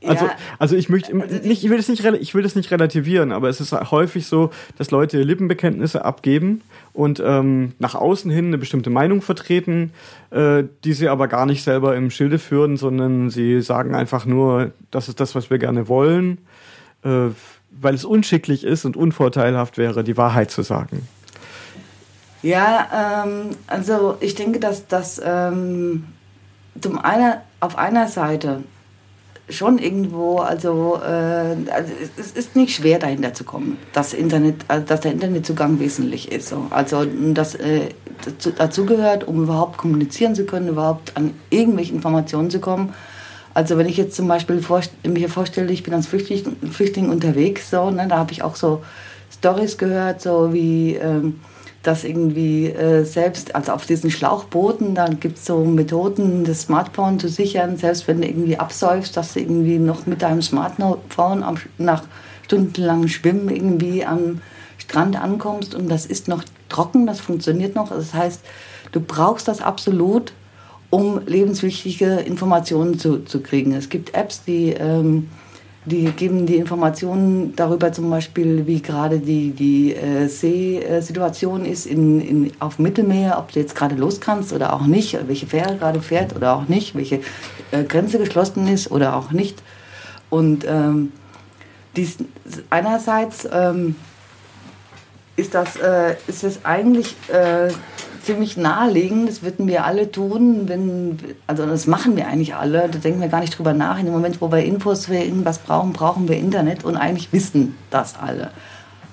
Also, 0.05 0.25
ja, 0.25 0.31
also 0.57 0.75
ich 0.75 0.87
möchte 0.87 1.13
also 1.13 1.35
nicht, 1.45 1.63
ich 1.63 1.69
will 1.69 1.77
das 1.77 1.89
nicht, 1.89 2.05
ich 2.05 2.33
will 2.33 2.43
das 2.43 2.55
nicht 2.55 2.71
relativieren, 2.71 3.31
aber 3.31 3.49
es 3.49 3.59
ist 3.59 3.73
häufig 3.91 4.25
so, 4.27 4.51
dass 4.77 4.91
Leute 4.91 5.21
Lippenbekenntnisse 5.21 6.05
abgeben 6.05 6.61
und 6.93 7.21
ähm, 7.23 7.73
nach 7.79 7.95
außen 7.95 8.31
hin 8.31 8.47
eine 8.47 8.57
bestimmte 8.57 8.89
Meinung 8.89 9.21
vertreten, 9.21 9.91
äh, 10.29 10.63
die 10.83 10.93
sie 10.93 11.09
aber 11.09 11.27
gar 11.27 11.45
nicht 11.45 11.63
selber 11.63 11.95
im 11.95 12.09
Schilde 12.09 12.39
führen, 12.39 12.77
sondern 12.77 13.29
sie 13.29 13.59
sagen 13.61 13.95
einfach 13.95 14.25
nur, 14.25 14.71
das 14.91 15.09
ist 15.09 15.19
das, 15.19 15.35
was 15.35 15.49
wir 15.49 15.57
gerne 15.57 15.89
wollen, 15.89 16.37
äh, 17.03 17.29
weil 17.71 17.93
es 17.93 18.05
unschicklich 18.05 18.63
ist 18.63 18.85
und 18.85 18.97
unvorteilhaft 18.97 19.77
wäre, 19.77 20.03
die 20.03 20.17
Wahrheit 20.17 20.51
zu 20.51 20.61
sagen. 20.61 21.07
Ja, 22.43 23.23
ähm, 23.25 23.49
also 23.67 24.17
ich 24.19 24.35
denke, 24.35 24.59
dass 24.59 24.87
das 24.87 25.21
ähm, 25.23 26.05
zum 26.79 26.99
einer 26.99 27.41
auf 27.59 27.77
einer 27.77 28.07
Seite 28.07 28.63
schon 29.49 29.79
irgendwo, 29.79 30.39
also, 30.39 30.99
äh, 31.01 31.55
also 31.71 31.91
es 32.17 32.31
ist 32.31 32.55
nicht 32.55 32.75
schwer 32.75 32.99
dahinter 32.99 33.33
zu 33.33 33.43
kommen, 33.43 33.77
dass, 33.93 34.13
Internet, 34.13 34.65
also 34.67 34.85
dass 34.85 35.01
der 35.01 35.13
Internetzugang 35.13 35.79
wesentlich 35.79 36.31
ist. 36.31 36.49
So. 36.49 36.67
Also 36.69 37.05
das 37.33 37.55
äh, 37.55 37.89
dazu 38.57 38.85
gehört, 38.85 39.25
um 39.25 39.43
überhaupt 39.43 39.77
kommunizieren 39.77 40.35
zu 40.35 40.45
können, 40.45 40.67
überhaupt 40.67 41.15
an 41.15 41.33
irgendwelche 41.49 41.93
Informationen 41.93 42.49
zu 42.49 42.59
kommen. 42.59 42.93
Also 43.57 43.75
wenn 43.79 43.89
ich 43.89 43.97
jetzt 43.97 44.15
zum 44.15 44.27
Beispiel 44.27 44.61
vor, 44.61 44.81
mir 45.03 45.29
vorstelle, 45.29 45.73
ich 45.73 45.81
bin 45.81 45.91
als 45.95 46.05
Flüchtling, 46.05 46.57
Flüchtling 46.71 47.09
unterwegs, 47.09 47.71
so, 47.71 47.89
ne, 47.89 48.05
da 48.07 48.17
habe 48.17 48.31
ich 48.31 48.43
auch 48.43 48.55
so 48.55 48.83
Stories 49.33 49.79
gehört, 49.79 50.21
so 50.21 50.53
wie 50.53 50.93
ähm, 50.93 51.39
dass 51.81 52.03
irgendwie 52.03 52.67
äh, 52.67 53.03
selbst, 53.03 53.55
also 53.55 53.71
auf 53.71 53.87
diesen 53.87 54.11
Schlauchbooten, 54.11 54.93
da 54.93 55.07
gibt 55.07 55.39
es 55.39 55.45
so 55.47 55.65
Methoden, 55.65 56.43
das 56.43 56.61
Smartphone 56.61 57.19
zu 57.19 57.29
sichern, 57.29 57.77
selbst 57.77 58.07
wenn 58.07 58.21
du 58.21 58.27
irgendwie 58.27 58.59
absäufst, 58.59 59.17
dass 59.17 59.33
du 59.33 59.39
irgendwie 59.39 59.79
noch 59.79 60.05
mit 60.05 60.21
deinem 60.21 60.43
Smartphone 60.43 61.41
am, 61.41 61.57
nach 61.79 62.03
stundenlangem 62.43 63.07
Schwimmen 63.07 63.49
irgendwie 63.49 64.05
am 64.05 64.41
Strand 64.77 65.19
ankommst 65.19 65.73
und 65.73 65.89
das 65.89 66.05
ist 66.05 66.27
noch 66.27 66.43
trocken, 66.69 67.07
das 67.07 67.21
funktioniert 67.21 67.73
noch. 67.73 67.89
Das 67.89 68.13
heißt, 68.13 68.41
du 68.91 68.99
brauchst 68.99 69.47
das 69.47 69.61
absolut, 69.61 70.31
um 70.89 71.21
lebenswichtige 71.25 72.15
Informationen 72.15 72.97
zu, 72.97 73.19
zu 73.25 73.41
kriegen. 73.41 73.73
Es 73.73 73.89
gibt 73.89 74.13
Apps, 74.13 74.43
die 74.43 74.71
ähm, 74.71 75.27
die 75.87 76.11
geben 76.11 76.45
die 76.45 76.57
Informationen 76.57 77.55
darüber 77.55 77.93
zum 77.93 78.09
Beispiel, 78.09 78.67
wie 78.67 78.81
gerade 78.81 79.19
die, 79.19 79.51
die 79.51 79.95
äh, 79.95 80.27
Seesituation 80.27 81.63
ist 81.63 81.85
in, 81.85 82.19
in, 82.19 82.51
auf 82.59 82.77
Mittelmeer, 82.77 83.37
ob 83.39 83.53
du 83.53 83.61
jetzt 83.61 83.73
gerade 83.73 83.95
los 83.95 84.19
kannst 84.19 84.51
oder 84.51 84.73
auch 84.73 84.85
nicht, 84.85 85.17
welche 85.29 85.47
Fähre 85.47 85.77
gerade 85.77 86.01
fährt 86.01 86.35
oder 86.35 86.57
auch 86.57 86.67
nicht, 86.67 86.93
welche 86.93 87.21
äh, 87.71 87.85
Grenze 87.85 88.17
geschlossen 88.17 88.67
ist 88.67 88.91
oder 88.91 89.15
auch 89.15 89.31
nicht. 89.31 89.63
Und 90.29 90.65
ähm, 90.67 91.13
dies, 91.95 92.17
einerseits 92.69 93.47
ähm, 93.49 93.95
ist, 95.37 95.53
das, 95.53 95.77
äh, 95.77 96.15
ist 96.27 96.43
das 96.43 96.65
eigentlich 96.65 97.15
äh, 97.29 97.69
ziemlich 98.27 98.57
naheliegend. 98.57 99.27
Das 99.27 99.41
würden 99.41 99.67
wir 99.67 99.85
alle 99.85 100.11
tun, 100.11 100.67
wenn, 100.67 101.17
also 101.47 101.65
das 101.65 101.87
machen 101.87 102.15
wir 102.15 102.27
eigentlich 102.27 102.53
alle. 102.55 102.89
Da 102.89 102.99
denken 102.99 103.21
wir 103.21 103.29
gar 103.29 103.39
nicht 103.39 103.57
drüber 103.57 103.73
nach. 103.73 103.97
In 103.97 104.05
dem 104.05 104.13
Moment, 104.13 104.41
wo 104.41 104.51
wir 104.51 104.63
Infos 104.63 105.07
für 105.07 105.15
irgendwas 105.15 105.57
brauchen, 105.59 105.93
brauchen 105.93 106.27
wir 106.27 106.37
Internet 106.37 106.83
und 106.83 106.97
eigentlich 106.97 107.31
wissen 107.33 107.75
das 107.89 108.15
alle. 108.19 108.51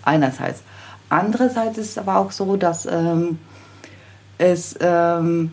Einerseits. 0.02 0.62
Andererseits 1.08 1.78
ist 1.78 1.90
es 1.90 1.99
aber 1.99 2.16
auch 2.16 2.32
so, 2.32 2.56
dass 2.56 2.87
ähm, 2.87 3.38
es 4.37 4.76
ähm, 4.81 5.52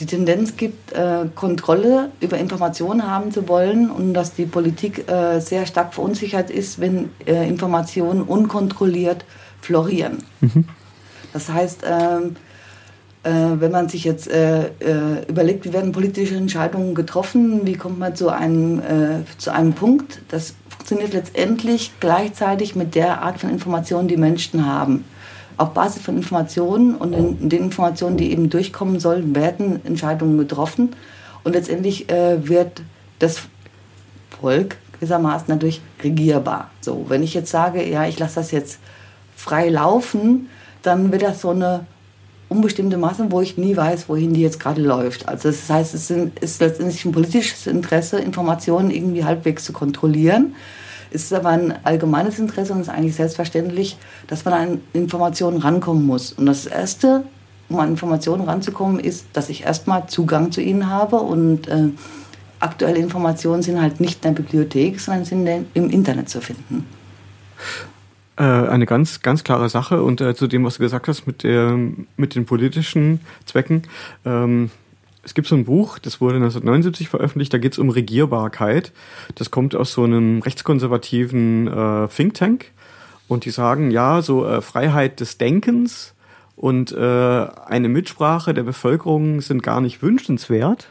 die 0.00 0.06
Tendenz 0.06 0.56
gibt, 0.56 0.92
äh, 0.92 1.26
Kontrolle 1.34 2.10
über 2.20 2.38
Informationen 2.38 3.08
haben 3.08 3.30
zu 3.30 3.48
wollen 3.48 3.90
und 3.90 4.12
dass 4.12 4.34
die 4.34 4.46
Politik 4.46 5.08
äh, 5.08 5.38
sehr 5.40 5.66
stark 5.66 5.94
verunsichert 5.94 6.50
ist, 6.50 6.80
wenn 6.80 7.10
äh, 7.26 7.48
Informationen 7.48 8.22
unkontrolliert 8.22 9.24
florieren. 9.60 10.24
Mhm. 10.40 10.64
Das 11.32 11.48
heißt, 11.48 11.84
ähm, 11.86 12.36
äh, 12.36 12.51
wenn 13.30 13.70
man 13.70 13.88
sich 13.88 14.04
jetzt 14.04 14.28
äh, 14.28 14.64
äh, 14.64 15.28
überlegt, 15.28 15.64
wie 15.64 15.72
werden 15.72 15.92
politische 15.92 16.34
Entscheidungen 16.34 16.94
getroffen, 16.94 17.64
wie 17.64 17.74
kommt 17.74 17.98
man 17.98 18.16
zu 18.16 18.30
einem, 18.30 18.80
äh, 18.80 19.38
zu 19.38 19.52
einem 19.52 19.74
Punkt, 19.74 20.20
das 20.28 20.54
funktioniert 20.68 21.12
letztendlich 21.12 21.92
gleichzeitig 22.00 22.74
mit 22.74 22.96
der 22.96 23.22
Art 23.22 23.38
von 23.38 23.50
Informationen, 23.50 24.08
die 24.08 24.16
Menschen 24.16 24.66
haben. 24.66 25.04
Auf 25.56 25.72
Basis 25.74 26.02
von 26.02 26.16
Informationen 26.16 26.96
und 26.96 27.12
in, 27.12 27.48
den 27.48 27.64
Informationen, 27.64 28.16
die 28.16 28.32
eben 28.32 28.50
durchkommen 28.50 28.98
sollen, 28.98 29.36
werden 29.36 29.84
Entscheidungen 29.84 30.38
getroffen 30.38 30.96
und 31.44 31.52
letztendlich 31.52 32.10
äh, 32.10 32.48
wird 32.48 32.82
das 33.20 33.42
Volk 34.40 34.76
gewissermaßen 34.94 35.46
dadurch 35.48 35.80
regierbar. 36.02 36.70
So, 36.80 37.04
wenn 37.08 37.22
ich 37.22 37.34
jetzt 37.34 37.50
sage, 37.50 37.88
ja, 37.88 38.06
ich 38.06 38.18
lasse 38.18 38.36
das 38.36 38.50
jetzt 38.50 38.80
frei 39.36 39.68
laufen, 39.68 40.48
dann 40.82 41.12
wird 41.12 41.22
das 41.22 41.40
so 41.40 41.50
eine 41.50 41.86
unbestimmte 42.52 42.98
Masse, 42.98 43.26
wo 43.30 43.40
ich 43.40 43.56
nie 43.56 43.76
weiß, 43.76 44.08
wohin 44.08 44.34
die 44.34 44.42
jetzt 44.42 44.60
gerade 44.60 44.80
läuft. 44.80 45.28
Also 45.28 45.48
das 45.48 45.68
heißt, 45.68 45.94
es 45.94 46.10
ist 46.10 46.60
letztendlich 46.60 47.04
ein 47.04 47.12
politisches 47.12 47.66
Interesse, 47.66 48.18
Informationen 48.18 48.90
irgendwie 48.90 49.24
halbwegs 49.24 49.64
zu 49.64 49.72
kontrollieren. 49.72 50.54
Es 51.10 51.24
ist 51.24 51.32
aber 51.32 51.48
ein 51.48 51.74
allgemeines 51.84 52.38
Interesse 52.38 52.72
und 52.72 52.80
es 52.80 52.88
ist 52.88 52.94
eigentlich 52.94 53.16
selbstverständlich, 53.16 53.96
dass 54.28 54.44
man 54.44 54.54
an 54.54 54.80
Informationen 54.92 55.58
rankommen 55.58 56.06
muss. 56.06 56.32
Und 56.32 56.46
das 56.46 56.66
Erste, 56.66 57.24
um 57.68 57.78
an 57.80 57.90
Informationen 57.90 58.44
ranzukommen, 58.48 59.00
ist, 59.00 59.26
dass 59.32 59.48
ich 59.48 59.64
erstmal 59.64 60.06
Zugang 60.06 60.52
zu 60.52 60.60
ihnen 60.60 60.88
habe 60.88 61.16
und 61.16 61.68
äh, 61.68 61.88
aktuelle 62.60 62.98
Informationen 62.98 63.62
sind 63.62 63.80
halt 63.80 64.00
nicht 64.00 64.24
in 64.24 64.34
der 64.34 64.42
Bibliothek, 64.42 65.00
sondern 65.00 65.24
sind 65.24 65.66
im 65.74 65.90
Internet 65.90 66.28
zu 66.28 66.40
finden. 66.40 66.86
Äh, 68.42 68.44
eine 68.44 68.86
ganz, 68.86 69.22
ganz 69.22 69.44
klare 69.44 69.68
Sache 69.68 70.02
und 70.02 70.20
äh, 70.20 70.34
zu 70.34 70.48
dem, 70.48 70.64
was 70.64 70.78
du 70.78 70.82
gesagt 70.82 71.06
hast 71.06 71.28
mit, 71.28 71.44
der, 71.44 71.78
mit 72.16 72.34
den 72.34 72.44
politischen 72.44 73.20
Zwecken. 73.46 73.82
Ähm, 74.24 74.72
es 75.22 75.34
gibt 75.34 75.46
so 75.46 75.54
ein 75.54 75.64
Buch, 75.64 76.00
das 76.00 76.20
wurde 76.20 76.36
1979 76.38 77.08
veröffentlicht, 77.08 77.54
da 77.54 77.58
geht 77.58 77.74
es 77.74 77.78
um 77.78 77.88
Regierbarkeit. 77.88 78.90
Das 79.36 79.52
kommt 79.52 79.76
aus 79.76 79.92
so 79.92 80.02
einem 80.02 80.42
rechtskonservativen 80.42 81.68
äh, 81.68 82.08
Think 82.08 82.34
Tank 82.34 82.72
und 83.28 83.44
die 83.44 83.50
sagen, 83.50 83.92
ja, 83.92 84.22
so 84.22 84.44
äh, 84.44 84.60
Freiheit 84.60 85.20
des 85.20 85.38
Denkens 85.38 86.12
und 86.56 86.90
äh, 86.90 86.96
eine 86.98 87.88
Mitsprache 87.88 88.54
der 88.54 88.64
Bevölkerung 88.64 89.40
sind 89.40 89.62
gar 89.62 89.80
nicht 89.80 90.02
wünschenswert, 90.02 90.88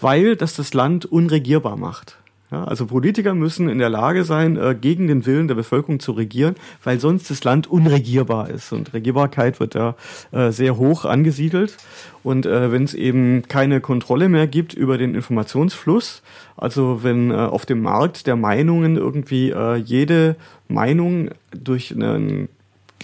weil 0.00 0.36
das 0.36 0.54
das 0.54 0.74
Land 0.74 1.06
unregierbar 1.06 1.76
macht. 1.76 2.18
Ja, 2.54 2.62
also 2.62 2.86
Politiker 2.86 3.34
müssen 3.34 3.68
in 3.68 3.80
der 3.80 3.88
Lage 3.88 4.22
sein, 4.22 4.56
äh, 4.56 4.76
gegen 4.80 5.08
den 5.08 5.26
Willen 5.26 5.48
der 5.48 5.56
Bevölkerung 5.56 5.98
zu 5.98 6.12
regieren, 6.12 6.54
weil 6.84 7.00
sonst 7.00 7.28
das 7.28 7.42
Land 7.42 7.66
unregierbar 7.66 8.48
ist. 8.48 8.72
Und 8.72 8.94
Regierbarkeit 8.94 9.58
wird 9.58 9.74
da 9.74 9.96
äh, 10.30 10.52
sehr 10.52 10.76
hoch 10.76 11.04
angesiedelt. 11.04 11.76
Und 12.22 12.46
äh, 12.46 12.70
wenn 12.70 12.84
es 12.84 12.94
eben 12.94 13.42
keine 13.48 13.80
Kontrolle 13.80 14.28
mehr 14.28 14.46
gibt 14.46 14.72
über 14.72 14.98
den 14.98 15.16
Informationsfluss, 15.16 16.22
also 16.56 17.02
wenn 17.02 17.32
äh, 17.32 17.34
auf 17.34 17.66
dem 17.66 17.82
Markt 17.82 18.28
der 18.28 18.36
Meinungen 18.36 18.96
irgendwie 18.96 19.50
äh, 19.50 19.74
jede 19.74 20.36
Meinung 20.68 21.30
durch 21.50 21.92
einen 21.92 22.48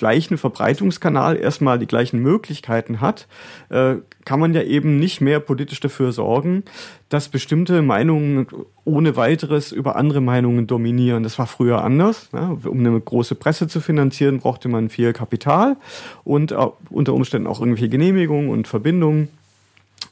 gleichen 0.00 0.38
Verbreitungskanal 0.38 1.36
erstmal 1.36 1.78
die 1.78 1.86
gleichen 1.86 2.20
Möglichkeiten 2.20 3.02
hat, 3.02 3.28
äh, 3.68 3.96
kann 4.24 4.40
man 4.40 4.54
ja 4.54 4.62
eben 4.62 4.98
nicht 4.98 5.20
mehr 5.20 5.40
politisch 5.40 5.78
dafür 5.78 6.12
sorgen, 6.12 6.64
dass 7.10 7.28
bestimmte 7.28 7.82
Meinungen 7.82 8.46
ohne 8.86 9.16
weiteres 9.16 9.72
über 9.72 9.96
andere 9.96 10.22
Meinungen 10.22 10.66
dominieren. 10.66 11.22
Das 11.22 11.38
war 11.38 11.46
früher 11.46 11.84
anders. 11.84 12.32
Ne? 12.32 12.58
Um 12.64 12.78
eine 12.78 12.98
große 12.98 13.34
Presse 13.34 13.68
zu 13.68 13.80
finanzieren, 13.82 14.38
brauchte 14.38 14.68
man 14.68 14.88
viel 14.88 15.12
Kapital 15.12 15.76
und 16.24 16.52
äh, 16.52 16.56
unter 16.88 17.12
Umständen 17.12 17.46
auch 17.46 17.60
irgendwelche 17.60 17.90
Genehmigungen 17.90 18.48
und 18.48 18.68
Verbindungen. 18.68 19.28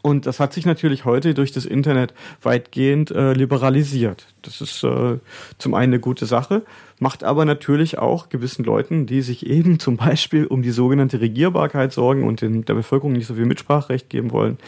Und 0.00 0.26
das 0.26 0.38
hat 0.38 0.52
sich 0.52 0.64
natürlich 0.64 1.04
heute 1.04 1.34
durch 1.34 1.50
das 1.50 1.66
Internet 1.66 2.14
weitgehend 2.42 3.10
äh, 3.10 3.32
liberalisiert. 3.32 4.26
Das 4.42 4.60
ist 4.60 4.84
äh, 4.84 5.18
zum 5.58 5.74
einen 5.74 5.92
eine 5.94 6.00
gute 6.00 6.26
Sache, 6.26 6.62
macht 7.00 7.24
aber 7.24 7.44
natürlich 7.44 7.98
auch 7.98 8.28
gewissen 8.28 8.64
Leuten, 8.64 9.06
die 9.06 9.22
sich 9.22 9.46
eben 9.46 9.80
zum 9.80 9.96
Beispiel 9.96 10.46
um 10.46 10.62
die 10.62 10.70
sogenannte 10.70 11.20
Regierbarkeit 11.20 11.92
sorgen 11.92 12.24
und 12.24 12.40
den, 12.42 12.64
der 12.64 12.74
Bevölkerung 12.74 13.12
nicht 13.12 13.26
so 13.26 13.34
viel 13.34 13.46
Mitspracherecht 13.46 14.08
geben 14.08 14.30
wollen, 14.30 14.58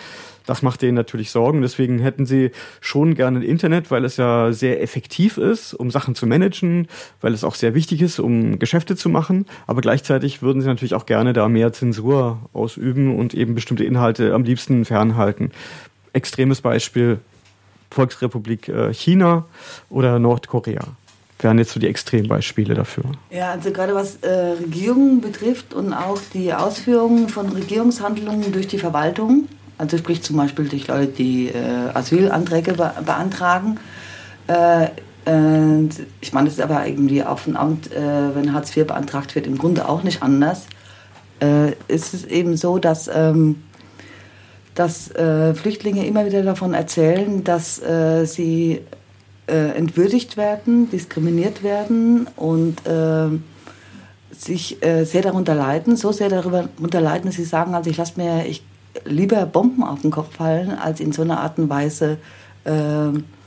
das 0.47 0.62
macht 0.62 0.82
denen 0.82 0.94
natürlich 0.94 1.30
Sorgen. 1.30 1.62
Deswegen 1.62 1.99
hätten 1.99 2.26
sie 2.26 2.50
schon 2.80 3.14
gerne 3.14 3.44
Internet, 3.44 3.90
weil 3.90 4.04
es 4.04 4.16
ja 4.16 4.52
sehr 4.52 4.82
effektiv 4.82 5.38
ist, 5.38 5.75
um 5.75 5.90
Sachen 5.90 6.14
zu 6.14 6.26
managen, 6.26 6.88
weil 7.20 7.35
es 7.35 7.44
auch 7.44 7.54
sehr 7.54 7.75
wichtig 7.75 8.02
ist, 8.02 8.18
um 8.18 8.59
Geschäfte 8.59 8.97
zu 8.97 9.09
machen. 9.09 9.47
Aber 9.66 9.80
gleichzeitig 9.80 10.42
würden 10.42 10.62
sie 10.62 10.68
natürlich 10.68 10.94
auch 10.94 11.06
gerne 11.06 11.32
da 11.32 11.49
mehr 11.49 11.73
Zensur 11.73 12.38
ausüben 12.52 13.16
und 13.16 13.35
eben 13.35 13.54
bestimmte 13.54 13.85
Inhalte 13.85 14.35
am 14.35 14.44
liebsten 14.44 14.85
fernhalten. 14.85 15.52
Extremes 16.12 16.61
Beispiel 16.61 17.18
Volksrepublik 17.90 18.68
äh, 18.68 18.94
China 18.94 19.47
oder 19.88 20.18
Nordkorea 20.18 20.82
wären 21.42 21.59
jetzt 21.59 21.73
so 21.73 21.80
die 21.80 21.87
Extrembeispiele 21.87 22.75
dafür. 22.75 23.04
Ja, 23.30 23.52
also 23.52 23.70
gerade 23.70 23.94
was 23.94 24.16
äh, 24.16 24.56
Regierungen 24.61 25.20
betrifft 25.20 25.75
und 25.75 25.92
auch 25.92 26.20
die 26.35 26.52
Ausführungen 26.52 27.28
von 27.28 27.49
Regierungshandlungen 27.49 28.52
durch 28.52 28.68
die 28.68 28.78
Verwaltung, 28.78 29.49
also 29.80 29.96
sprich 29.96 30.22
zum 30.22 30.37
Beispiel 30.37 30.68
durch 30.68 30.88
Leute, 30.88 31.12
die 31.12 31.49
äh, 31.49 31.88
Asylanträge 31.94 32.75
be 32.75 32.92
beantragen. 33.02 33.80
Äh, 34.46 34.84
äh, 35.25 35.88
ich 36.20 36.34
meine, 36.34 36.49
das 36.49 36.58
ist 36.58 36.60
aber 36.60 36.87
irgendwie 36.87 37.25
auf 37.25 37.44
dem 37.44 37.56
Amt, 37.56 37.90
äh, 37.90 38.34
wenn 38.34 38.52
Hartz 38.52 38.76
IV 38.76 38.88
beantragt 38.88 39.34
wird, 39.34 39.46
im 39.46 39.56
Grunde 39.56 39.88
auch 39.88 40.02
nicht 40.02 40.22
anders. 40.22 40.66
Äh, 41.40 41.72
ist 41.88 42.12
es 42.12 42.26
eben 42.26 42.58
so, 42.58 42.78
dass, 42.78 43.08
ähm, 43.08 43.62
dass 44.75 45.10
äh, 45.12 45.54
Flüchtlinge 45.54 46.06
immer 46.06 46.26
wieder 46.26 46.42
davon 46.42 46.75
erzählen, 46.75 47.42
dass 47.42 47.80
sie 48.25 48.80
entwürdigt 49.46 50.37
werden, 50.37 50.88
diskriminiert 50.90 51.64
werden 51.64 52.28
und 52.37 52.82
sich 54.30 54.78
sehr 54.80 55.22
darunter 55.22 55.56
leiden, 55.56 55.96
so 55.96 56.12
sehr 56.12 56.28
darunter 56.28 57.00
leiden, 57.00 57.26
dass 57.26 57.34
sie 57.34 57.44
sagen, 57.44 57.75
also 57.75 57.90
ich 57.90 57.96
lasse 57.96 58.12
mir, 58.16 58.46
ich 58.46 58.62
lieber 59.04 59.47
Bomben 59.47 59.82
auf 59.82 60.02
den 60.02 60.11
Kopf 60.11 60.37
fallen, 60.37 60.70
als 60.70 61.00
in 61.00 61.12
so 61.12 61.23
einer 61.23 61.40
Art 61.40 61.59
und 61.59 61.68
Weise 61.68 62.18
äh, 62.64 62.73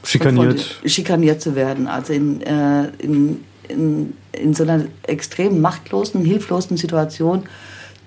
schikaniert. 0.03 0.81
schikaniert 0.85 1.41
zu 1.41 1.55
werden. 1.55 1.87
Also 1.87 2.13
in, 2.13 2.41
äh, 2.41 2.87
in, 2.99 3.43
in, 3.67 4.13
in 4.31 4.53
so 4.53 4.63
einer 4.63 4.85
extrem 5.03 5.61
machtlosen, 5.61 6.23
hilflosen 6.23 6.77
Situation 6.77 7.43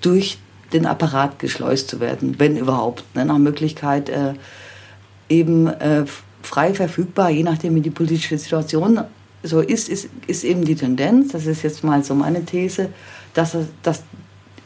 durch 0.00 0.38
den 0.72 0.86
Apparat 0.86 1.38
geschleust 1.38 1.88
zu 1.88 2.00
werden, 2.00 2.36
wenn 2.38 2.56
überhaupt. 2.56 3.04
Ne, 3.14 3.24
nach 3.24 3.38
Möglichkeit 3.38 4.08
äh, 4.08 4.34
eben 5.28 5.68
äh, 5.68 6.04
frei 6.42 6.74
verfügbar, 6.74 7.30
je 7.30 7.42
nachdem 7.42 7.74
wie 7.74 7.80
die 7.80 7.90
politische 7.90 8.38
Situation 8.38 9.00
so 9.42 9.60
ist, 9.60 9.88
ist, 9.88 10.08
ist 10.26 10.44
eben 10.44 10.64
die 10.64 10.74
Tendenz, 10.74 11.32
das 11.32 11.46
ist 11.46 11.62
jetzt 11.62 11.84
mal 11.84 12.02
so 12.02 12.14
meine 12.14 12.44
These, 12.44 12.88
dass, 13.34 13.56
dass 13.82 14.02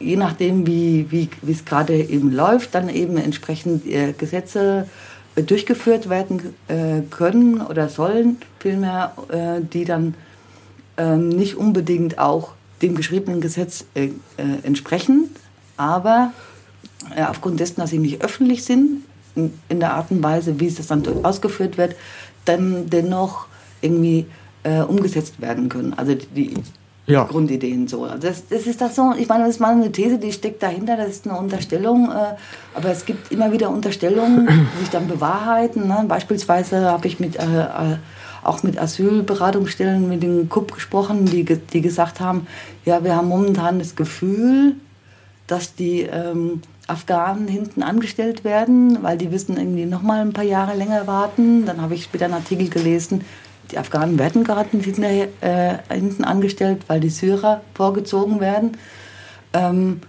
je 0.01 0.15
nachdem, 0.15 0.67
wie, 0.67 1.07
wie, 1.11 1.29
es 1.51 1.65
gerade 1.65 1.95
eben 1.95 2.31
läuft, 2.31 2.75
dann 2.75 2.89
eben 2.89 3.17
entsprechend 3.17 3.85
äh, 3.85 4.13
Gesetze 4.13 4.87
äh, 5.35 5.43
durchgeführt 5.43 6.09
werden 6.09 6.53
äh, 6.67 7.01
können 7.09 7.61
oder 7.61 7.89
sollen, 7.89 8.37
vielmehr, 8.59 9.13
äh, 9.29 9.61
die 9.61 9.85
dann 9.85 10.15
ähm, 10.97 11.29
nicht 11.29 11.55
unbedingt 11.55 12.19
auch 12.19 12.53
dem 12.81 12.95
geschriebenen 12.95 13.41
Gesetz 13.41 13.85
äh, 13.93 14.05
äh, 14.05 14.11
entsprechen, 14.63 15.29
aber 15.77 16.33
aufgrund 17.27 17.59
dessen, 17.59 17.81
dass 17.81 17.89
sie 17.89 17.97
nicht 17.97 18.23
öffentlich 18.23 18.63
sind, 18.63 19.03
in, 19.35 19.51
in, 19.69 19.79
der 19.79 19.95
Art 19.95 20.11
und 20.11 20.21
Weise, 20.21 20.59
wie 20.59 20.67
es 20.67 20.75
das 20.75 20.85
dann 20.85 21.03
ausgeführt 21.25 21.79
wird, 21.79 21.95
dann 22.45 22.91
dennoch 22.91 23.47
irgendwie 23.81 24.27
umgesetzt 24.87 25.41
werden 25.41 25.67
können. 25.67 25.93
Also 25.93 26.13
die, 26.13 26.53
ja. 27.05 27.23
Grundideen 27.23 27.87
so. 27.87 28.07
Das, 28.07 28.47
das 28.47 28.67
ist 28.67 28.81
das 28.81 28.95
so, 28.95 29.13
ich 29.17 29.27
meine, 29.27 29.45
das 29.45 29.55
ist 29.55 29.59
mal 29.59 29.73
eine 29.73 29.91
These, 29.91 30.17
die 30.17 30.31
steckt 30.31 30.61
dahinter, 30.63 30.97
das 30.97 31.09
ist 31.09 31.27
eine 31.27 31.37
Unterstellung, 31.37 32.11
äh, 32.11 32.35
aber 32.75 32.89
es 32.89 33.05
gibt 33.05 33.31
immer 33.31 33.51
wieder 33.51 33.69
Unterstellungen, 33.69 34.47
die 34.47 34.79
sich 34.79 34.89
dann 34.89 35.07
bewahrheiten. 35.07 35.87
Ne? 35.87 36.05
Beispielsweise 36.07 36.89
habe 36.89 37.07
ich 37.07 37.19
mit, 37.19 37.37
äh, 37.37 37.41
äh 37.41 37.97
auch 38.43 38.63
mit 38.63 38.79
Asylberatungsstellen 38.79 40.09
mit 40.09 40.23
dem 40.23 40.49
KUP 40.49 40.73
gesprochen, 40.73 41.25
die, 41.25 41.43
die 41.43 41.81
gesagt 41.81 42.19
haben, 42.19 42.47
ja, 42.85 43.03
wir 43.03 43.15
haben 43.15 43.27
momentan 43.27 43.77
das 43.77 43.95
Gefühl, 43.95 44.77
dass 45.45 45.75
die 45.75 46.01
ähm, 46.01 46.61
Afghanen 46.87 47.47
hinten 47.47 47.83
angestellt 47.83 48.43
werden, 48.43 49.03
weil 49.03 49.17
die 49.17 49.31
wissen 49.31 49.57
irgendwie 49.57 49.85
noch 49.85 50.01
mal 50.01 50.21
ein 50.21 50.33
paar 50.33 50.43
Jahre 50.43 50.75
länger 50.75 51.07
warten. 51.07 51.65
Dann 51.65 51.81
habe 51.81 51.93
ich 51.93 52.03
später 52.03 52.25
einen 52.25 52.33
Artikel 52.33 52.69
gelesen, 52.69 53.23
die 53.71 53.77
Afghanen 53.77 54.19
werden 54.19 54.43
gerade 54.43 54.69
hinten, 54.69 55.03
äh, 55.03 55.27
hinten 55.89 56.23
angestellt, 56.23 56.83
weil 56.87 56.99
die 56.99 57.09
Syrer 57.09 57.61
vorgezogen 57.73 58.39
werden. 58.39 58.77
Ähm, 59.53 60.01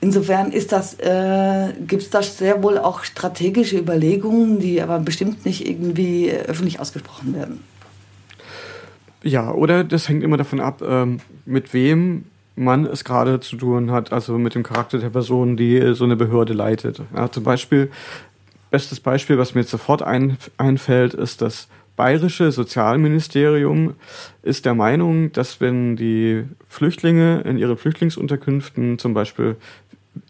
insofern 0.00 0.52
äh, 0.52 1.72
gibt 1.86 2.02
es 2.02 2.10
da 2.10 2.22
sehr 2.22 2.62
wohl 2.62 2.78
auch 2.78 3.04
strategische 3.04 3.78
Überlegungen, 3.78 4.58
die 4.58 4.80
aber 4.80 4.98
bestimmt 4.98 5.44
nicht 5.44 5.68
irgendwie 5.68 6.30
öffentlich 6.30 6.80
ausgesprochen 6.80 7.34
werden. 7.34 7.64
Ja, 9.22 9.52
oder 9.52 9.84
das 9.84 10.08
hängt 10.08 10.22
immer 10.22 10.36
davon 10.36 10.60
ab, 10.60 10.82
ähm, 10.86 11.18
mit 11.44 11.74
wem 11.74 12.24
man 12.54 12.86
es 12.86 13.04
gerade 13.04 13.40
zu 13.40 13.56
tun 13.56 13.90
hat, 13.90 14.12
also 14.12 14.36
mit 14.36 14.54
dem 14.54 14.62
Charakter 14.62 14.98
der 14.98 15.10
Person, 15.10 15.56
die 15.56 15.94
so 15.94 16.04
eine 16.04 16.16
Behörde 16.16 16.52
leitet. 16.52 17.00
Ja, 17.14 17.30
zum 17.30 17.44
Beispiel, 17.44 17.90
bestes 18.70 19.00
Beispiel, 19.00 19.38
was 19.38 19.54
mir 19.54 19.62
jetzt 19.62 19.70
sofort 19.70 20.02
ein, 20.02 20.36
einfällt, 20.56 21.14
ist 21.14 21.40
das 21.40 21.68
bayerische 21.98 22.52
Sozialministerium 22.52 23.96
ist 24.44 24.64
der 24.64 24.74
Meinung, 24.74 25.32
dass 25.32 25.60
wenn 25.60 25.96
die 25.96 26.44
Flüchtlinge 26.68 27.40
in 27.40 27.58
ihre 27.58 27.76
Flüchtlingsunterkünften 27.76 29.00
zum 29.00 29.14
Beispiel 29.14 29.56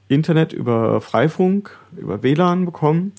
Internet 0.08 0.54
über 0.54 1.02
Freifunk, 1.02 1.70
über 1.94 2.22
WLAN 2.22 2.64
bekommen, 2.64 3.12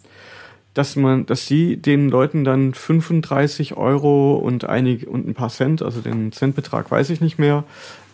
dass 0.73 0.95
man, 0.95 1.27
dass 1.27 1.45
sie 1.45 1.77
den 1.77 2.09
Leuten 2.09 2.43
dann 2.43 2.73
35 2.73 3.77
Euro 3.77 4.35
und 4.37 4.65
einige 4.65 5.07
und 5.07 5.27
ein 5.27 5.35
paar 5.35 5.49
Cent, 5.49 5.83
also 5.83 6.01
den 6.01 6.31
Centbetrag 6.31 6.89
weiß 6.89 7.11
ich 7.11 7.21
nicht 7.21 7.37
mehr, 7.37 7.65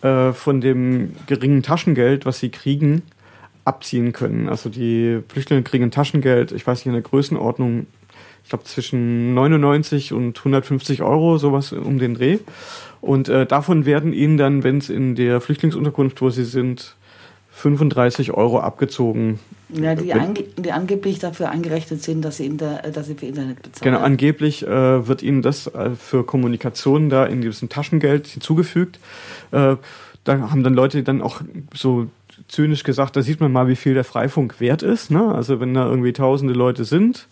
äh, 0.02 0.32
von 0.32 0.60
dem 0.60 1.16
geringen 1.26 1.62
Taschengeld, 1.62 2.26
was 2.26 2.40
sie 2.40 2.50
kriegen, 2.50 3.00
abziehen 3.64 4.12
können. 4.12 4.50
Also 4.50 4.68
die 4.68 5.20
Flüchtlinge 5.28 5.62
kriegen 5.62 5.90
Taschengeld, 5.90 6.52
ich 6.52 6.66
weiß 6.66 6.80
nicht 6.80 6.86
in 6.88 6.92
der 6.92 7.02
Größenordnung 7.02 7.86
ich 8.46 8.50
glaube, 8.50 8.62
zwischen 8.62 9.34
99 9.34 10.12
und 10.12 10.38
150 10.38 11.02
Euro, 11.02 11.36
sowas 11.36 11.72
um 11.72 11.98
den 11.98 12.14
Dreh. 12.14 12.38
Und 13.00 13.28
äh, 13.28 13.44
davon 13.44 13.86
werden 13.86 14.12
ihnen 14.12 14.36
dann, 14.36 14.62
wenn 14.62 14.78
es 14.78 14.88
in 14.88 15.16
der 15.16 15.40
Flüchtlingsunterkunft, 15.40 16.22
wo 16.22 16.30
sie 16.30 16.44
sind, 16.44 16.94
35 17.50 18.34
Euro 18.34 18.60
abgezogen. 18.60 19.40
Ja, 19.70 19.96
die, 19.96 20.12
ange 20.12 20.44
die 20.56 20.70
angeblich 20.70 21.18
dafür 21.18 21.50
eingerechnet 21.50 22.04
sind, 22.04 22.24
dass 22.24 22.36
sie, 22.36 22.46
Inter 22.46 22.82
dass 22.82 23.08
sie 23.08 23.16
für 23.16 23.26
Internet 23.26 23.62
bezahlen. 23.62 23.92
Genau, 23.92 23.98
angeblich 23.98 24.64
äh, 24.64 25.08
wird 25.08 25.24
ihnen 25.24 25.42
das 25.42 25.66
äh, 25.66 25.90
für 25.96 26.22
Kommunikation 26.22 27.08
da 27.08 27.26
in 27.26 27.40
diesem 27.40 27.68
Taschengeld 27.68 28.28
hinzugefügt. 28.28 29.00
Äh, 29.50 29.74
da 30.22 30.50
haben 30.50 30.62
dann 30.62 30.74
Leute 30.74 31.02
dann 31.02 31.20
auch 31.20 31.40
so 31.74 32.06
zynisch 32.46 32.84
gesagt, 32.84 33.16
da 33.16 33.22
sieht 33.22 33.40
man 33.40 33.50
mal, 33.50 33.66
wie 33.66 33.74
viel 33.74 33.94
der 33.94 34.04
Freifunk 34.04 34.60
wert 34.60 34.84
ist. 34.84 35.10
Ne? 35.10 35.34
Also 35.34 35.58
wenn 35.58 35.74
da 35.74 35.84
irgendwie 35.84 36.12
tausende 36.12 36.54
Leute 36.54 36.84
sind 36.84 37.26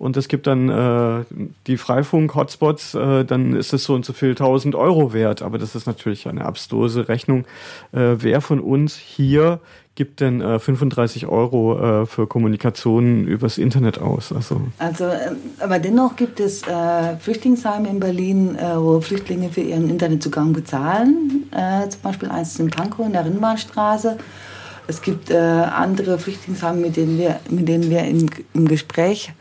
und 0.00 0.16
es 0.16 0.28
gibt 0.28 0.46
dann 0.46 0.70
äh, 0.70 1.24
die 1.66 1.76
Freifunk-Hotspots, 1.76 2.94
äh, 2.94 3.24
dann 3.26 3.54
ist 3.54 3.74
es 3.74 3.84
so 3.84 3.94
und 3.94 4.06
so 4.06 4.14
viel 4.14 4.30
1000 4.30 4.74
Euro 4.74 5.12
wert. 5.12 5.42
Aber 5.42 5.58
das 5.58 5.74
ist 5.74 5.86
natürlich 5.86 6.26
eine 6.26 6.46
abstruse 6.46 7.06
Rechnung. 7.08 7.44
Äh, 7.92 8.16
wer 8.16 8.40
von 8.40 8.60
uns 8.60 8.96
hier 8.96 9.60
gibt 9.96 10.20
denn 10.20 10.40
äh, 10.40 10.58
35 10.58 11.26
Euro 11.26 12.02
äh, 12.02 12.06
für 12.06 12.26
Kommunikation 12.26 13.26
übers 13.26 13.58
Internet 13.58 13.98
aus? 13.98 14.32
Also, 14.32 14.62
also 14.78 15.04
äh, 15.04 15.32
aber 15.58 15.78
dennoch 15.78 16.16
gibt 16.16 16.40
es 16.40 16.62
äh, 16.62 17.18
Flüchtlingsheime 17.18 17.90
in 17.90 18.00
Berlin, 18.00 18.56
äh, 18.56 18.76
wo 18.78 19.02
Flüchtlinge 19.02 19.50
für 19.50 19.60
ihren 19.60 19.90
Internetzugang 19.90 20.54
bezahlen. 20.54 21.50
Äh, 21.52 21.90
zum 21.90 22.00
Beispiel 22.00 22.30
eins 22.30 22.58
in 22.58 22.70
Pankow 22.70 23.04
in 23.04 23.12
der 23.12 23.26
Rinnbahnstraße. 23.26 24.16
Es 24.86 25.02
gibt 25.02 25.30
andere 25.30 26.18
Flüchtlingsheime, 26.18 26.80
mit 26.80 26.96
denen 26.96 27.16
wir, 27.16 27.38
mit 27.48 27.68
denen 27.68 27.90
wir 27.90 28.02
im, 28.02 28.28
im 28.54 28.66
Gespräch 28.66 29.32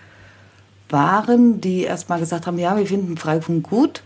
waren, 0.89 1.61
die 1.61 1.83
erstmal 1.83 2.19
gesagt 2.19 2.47
haben, 2.47 2.57
ja, 2.57 2.77
wir 2.77 2.85
finden 2.85 3.17
Freifunk 3.17 3.69
gut. 3.69 4.03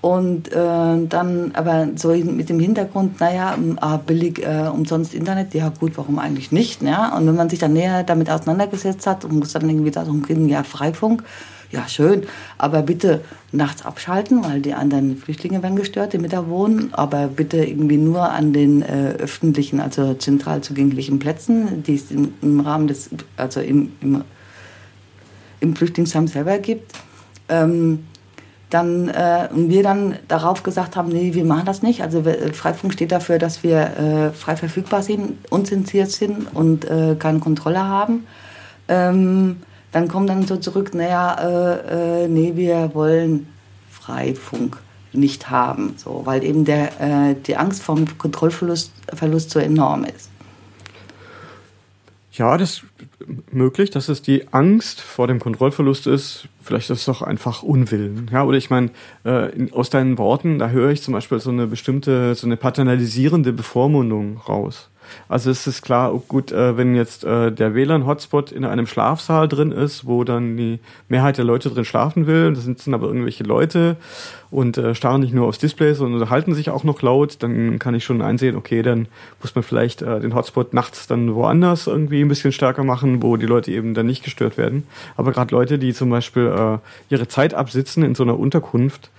Und 0.00 0.52
äh, 0.52 1.06
dann 1.08 1.50
aber 1.54 1.88
so 1.96 2.10
mit 2.10 2.48
dem 2.48 2.60
Hintergrund, 2.60 3.18
naja, 3.20 3.58
ah, 3.80 3.96
billig 3.96 4.44
äh, 4.46 4.68
umsonst 4.68 5.12
Internet, 5.12 5.54
ja 5.54 5.70
gut, 5.70 5.92
warum 5.96 6.20
eigentlich 6.20 6.52
nicht? 6.52 6.82
Ja? 6.82 7.16
Und 7.16 7.26
wenn 7.26 7.34
man 7.34 7.48
sich 7.48 7.58
dann 7.58 7.72
näher 7.72 8.04
damit 8.04 8.30
auseinandergesetzt 8.30 9.06
hat 9.08 9.24
und 9.24 9.38
muss 9.38 9.52
dann 9.52 9.68
irgendwie 9.68 9.90
darum 9.90 10.22
gehen, 10.22 10.48
ja, 10.48 10.62
Freifunk, 10.62 11.24
ja 11.72 11.88
schön, 11.88 12.22
aber 12.58 12.82
bitte 12.82 13.22
nachts 13.50 13.84
abschalten, 13.84 14.44
weil 14.44 14.60
die 14.60 14.74
anderen 14.74 15.16
Flüchtlinge 15.16 15.62
werden 15.62 15.76
gestört, 15.76 16.12
die 16.12 16.18
mit 16.18 16.32
da 16.32 16.48
wohnen, 16.48 16.90
aber 16.92 17.26
bitte 17.26 17.64
irgendwie 17.64 17.98
nur 17.98 18.30
an 18.30 18.52
den 18.52 18.82
äh, 18.82 19.14
öffentlichen, 19.18 19.80
also 19.80 20.14
zentral 20.14 20.60
zugänglichen 20.60 21.18
Plätzen, 21.18 21.82
die 21.82 21.96
es 21.96 22.10
im, 22.10 22.34
im 22.40 22.60
Rahmen 22.60 22.86
des, 22.86 23.10
also 23.36 23.60
im, 23.60 23.92
im 24.00 24.22
im 25.60 25.76
Flüchtlingsheim 25.76 26.28
selber 26.28 26.58
gibt. 26.58 26.92
Ähm, 27.48 28.04
dann 28.70 29.08
äh, 29.08 29.48
und 29.50 29.70
wir 29.70 29.82
dann 29.82 30.16
darauf 30.28 30.62
gesagt 30.62 30.94
haben, 30.96 31.08
nee, 31.08 31.32
wir 31.32 31.44
machen 31.44 31.64
das 31.64 31.82
nicht. 31.82 32.02
Also 32.02 32.20
äh, 32.20 32.52
Freifunk 32.52 32.92
steht 32.92 33.12
dafür, 33.12 33.38
dass 33.38 33.62
wir 33.62 33.80
äh, 33.80 34.30
frei 34.30 34.56
verfügbar 34.56 35.02
sind, 35.02 35.38
unzensiert 35.50 36.10
sind 36.10 36.54
und 36.54 36.84
äh, 36.84 37.16
keine 37.18 37.38
Kontrolle 37.38 37.82
haben. 37.82 38.26
Ähm, 38.88 39.56
dann 39.92 40.08
kommen 40.08 40.26
dann 40.26 40.46
so 40.46 40.56
zurück, 40.56 40.94
naja, 40.94 41.34
äh, 41.40 42.24
äh, 42.24 42.28
nee, 42.28 42.52
wir 42.56 42.90
wollen 42.94 43.48
Freifunk 43.90 44.78
nicht 45.14 45.48
haben, 45.48 45.94
so, 45.96 46.22
weil 46.26 46.44
eben 46.44 46.66
der, 46.66 47.00
äh, 47.00 47.34
die 47.46 47.56
Angst 47.56 47.82
vom 47.82 48.18
Kontrollverlust 48.18 48.92
Verlust 49.14 49.50
so 49.50 49.58
enorm 49.58 50.04
ist. 50.04 50.28
Ja, 52.38 52.56
das 52.56 52.82
möglich, 53.50 53.90
dass 53.90 54.08
es 54.08 54.22
die 54.22 54.52
Angst 54.52 55.00
vor 55.00 55.26
dem 55.26 55.40
Kontrollverlust 55.40 56.06
ist. 56.06 56.48
Vielleicht 56.62 56.88
ist 56.90 57.00
es 57.00 57.04
doch 57.04 57.20
einfach 57.20 57.64
Unwillen. 57.64 58.30
Ja, 58.32 58.44
oder 58.44 58.56
ich 58.56 58.70
meine, 58.70 58.90
äh, 59.24 59.70
aus 59.72 59.90
deinen 59.90 60.18
Worten, 60.18 60.58
da 60.60 60.70
höre 60.70 60.90
ich 60.90 61.02
zum 61.02 61.14
Beispiel 61.14 61.40
so 61.40 61.50
eine 61.50 61.66
bestimmte, 61.66 62.36
so 62.36 62.46
eine 62.46 62.56
paternalisierende 62.56 63.52
Bevormundung 63.52 64.36
raus. 64.36 64.88
Also 65.28 65.50
es 65.50 65.66
ist 65.66 65.82
klar, 65.82 66.14
oh 66.14 66.22
gut, 66.26 66.52
äh, 66.52 66.76
wenn 66.76 66.94
jetzt 66.94 67.24
äh, 67.24 67.50
der 67.52 67.74
WLAN-Hotspot 67.74 68.52
in 68.52 68.64
einem 68.64 68.86
Schlafsaal 68.86 69.48
drin 69.48 69.72
ist, 69.72 70.06
wo 70.06 70.24
dann 70.24 70.56
die 70.56 70.78
Mehrheit 71.08 71.38
der 71.38 71.44
Leute 71.44 71.70
drin 71.70 71.84
schlafen 71.84 72.26
will, 72.26 72.52
das 72.52 72.64
sind 72.64 72.94
aber 72.94 73.06
irgendwelche 73.06 73.44
Leute 73.44 73.96
und 74.50 74.78
äh, 74.78 74.94
starren 74.94 75.20
nicht 75.20 75.34
nur 75.34 75.46
aufs 75.46 75.58
Display, 75.58 75.92
sondern 75.94 76.20
unterhalten 76.20 76.54
sich 76.54 76.70
auch 76.70 76.84
noch 76.84 77.02
laut, 77.02 77.42
dann 77.42 77.78
kann 77.78 77.94
ich 77.94 78.04
schon 78.04 78.22
einsehen, 78.22 78.56
okay, 78.56 78.82
dann 78.82 79.08
muss 79.42 79.54
man 79.54 79.62
vielleicht 79.62 80.02
äh, 80.02 80.20
den 80.20 80.34
Hotspot 80.34 80.72
nachts 80.72 81.06
dann 81.06 81.34
woanders 81.34 81.86
irgendwie 81.86 82.22
ein 82.22 82.28
bisschen 82.28 82.52
stärker 82.52 82.84
machen, 82.84 83.22
wo 83.22 83.36
die 83.36 83.46
Leute 83.46 83.70
eben 83.70 83.94
dann 83.94 84.06
nicht 84.06 84.24
gestört 84.24 84.56
werden. 84.56 84.86
Aber 85.16 85.32
gerade 85.32 85.54
Leute, 85.54 85.78
die 85.78 85.92
zum 85.92 86.10
Beispiel 86.10 86.46
äh, 86.46 86.78
ihre 87.12 87.28
Zeit 87.28 87.54
absitzen 87.54 88.02
in 88.02 88.14
so 88.14 88.22
einer 88.22 88.38
Unterkunft, 88.38 89.10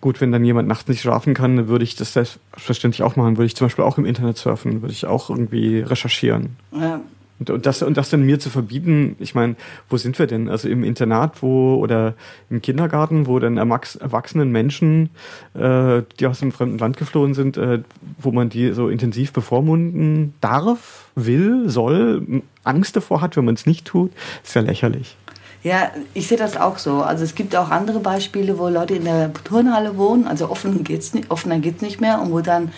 Gut, 0.00 0.20
wenn 0.20 0.32
dann 0.32 0.44
jemand 0.44 0.66
nachts 0.66 0.88
nicht 0.88 1.02
schlafen 1.02 1.34
kann, 1.34 1.56
dann 1.56 1.68
würde 1.68 1.84
ich 1.84 1.94
das 1.94 2.14
selbstverständlich 2.14 3.02
auch 3.02 3.16
machen. 3.16 3.36
Würde 3.36 3.46
ich 3.46 3.56
zum 3.56 3.66
Beispiel 3.66 3.84
auch 3.84 3.98
im 3.98 4.06
Internet 4.06 4.38
surfen, 4.38 4.80
würde 4.80 4.92
ich 4.92 5.06
auch 5.06 5.28
irgendwie 5.28 5.80
recherchieren. 5.80 6.56
Ja. 6.72 7.00
Und, 7.40 7.48
und, 7.48 7.66
das, 7.66 7.82
und 7.82 7.96
das 7.96 8.10
dann 8.10 8.22
mir 8.22 8.38
zu 8.38 8.50
verbieten, 8.50 9.16
ich 9.18 9.34
meine, 9.34 9.56
wo 9.88 9.96
sind 9.96 10.18
wir 10.18 10.26
denn? 10.26 10.50
Also 10.50 10.68
im 10.68 10.84
Internat, 10.84 11.42
wo 11.42 11.76
oder 11.76 12.14
im 12.50 12.60
Kindergarten, 12.60 13.26
wo 13.26 13.38
dann 13.38 13.56
erwachsenen 13.56 14.52
Menschen, 14.52 15.08
äh, 15.54 16.02
die 16.18 16.26
aus 16.26 16.42
einem 16.42 16.52
fremden 16.52 16.76
Land 16.76 16.98
geflohen 16.98 17.32
sind, 17.32 17.56
äh, 17.56 17.80
wo 18.18 18.30
man 18.30 18.50
die 18.50 18.72
so 18.72 18.90
intensiv 18.90 19.32
bevormunden 19.32 20.34
darf, 20.42 21.08
will, 21.14 21.70
soll, 21.70 22.42
Angst 22.62 22.94
davor 22.94 23.22
hat, 23.22 23.38
wenn 23.38 23.46
man 23.46 23.54
es 23.54 23.64
nicht 23.64 23.86
tut, 23.86 24.12
ist 24.44 24.54
ja 24.54 24.60
lächerlich. 24.60 25.16
Ja, 25.62 25.90
ich 26.14 26.26
sehe 26.26 26.38
das 26.38 26.56
auch 26.56 26.78
so. 26.78 27.02
Also 27.02 27.22
es 27.22 27.34
gibt 27.34 27.54
auch 27.54 27.70
andere 27.70 28.00
Beispiele, 28.00 28.58
wo 28.58 28.68
Leute 28.68 28.94
in 28.94 29.04
der 29.04 29.32
Turnhalle 29.32 29.98
wohnen, 29.98 30.26
also 30.26 30.48
offen 30.48 30.84
geht's 30.84 31.12
nicht, 31.12 31.30
offener 31.30 31.58
geht's 31.58 31.82
nicht 31.82 32.00
mehr 32.00 32.20
und 32.22 32.32
wo 32.32 32.40
dann 32.40 32.72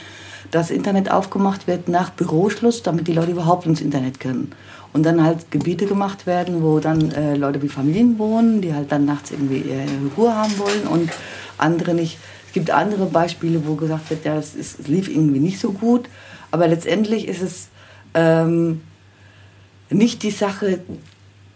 das 0.51 0.71
Internet 0.71 1.11
aufgemacht 1.11 1.68
wird 1.68 1.88
nach 1.88 2.11
Büroschluss, 2.11 2.83
damit 2.83 3.07
die 3.07 3.12
Leute 3.12 3.31
überhaupt 3.31 3.66
ins 3.66 3.81
Internet 3.81 4.18
können. 4.18 4.53
Und 4.92 5.05
dann 5.05 5.25
halt 5.25 5.51
Gebiete 5.51 5.87
gemacht 5.87 6.27
werden, 6.27 6.62
wo 6.62 6.81
dann 6.81 7.12
äh, 7.12 7.37
Leute 7.37 7.62
wie 7.62 7.68
Familien 7.68 8.18
wohnen, 8.18 8.61
die 8.61 8.75
halt 8.75 8.92
dann 8.92 9.07
nachts 9.07 9.31
irgendwie 9.31 9.59
ihre 9.61 9.87
Ruhe 10.16 10.35
haben 10.35 10.59
wollen 10.59 10.87
und 10.87 11.11
andere 11.57 11.95
nicht. 11.95 12.18
Es 12.49 12.53
gibt 12.53 12.71
andere 12.71 13.07
Beispiele, 13.07 13.66
wo 13.66 13.77
gesagt 13.77 14.11
wird, 14.11 14.27
ja, 14.27 14.37
es, 14.37 14.55
ist, 14.55 14.81
es 14.81 14.88
lief 14.88 15.09
irgendwie 15.09 15.38
nicht 15.38 15.59
so 15.59 15.73
gut. 15.73 16.09
Aber 16.51 16.68
letztendlich 16.68 17.27
ist 17.29 17.40
es 17.40 17.68
ähm, 18.12 18.83
nicht 19.88 20.23
die 20.23 20.31
Sache 20.31 20.81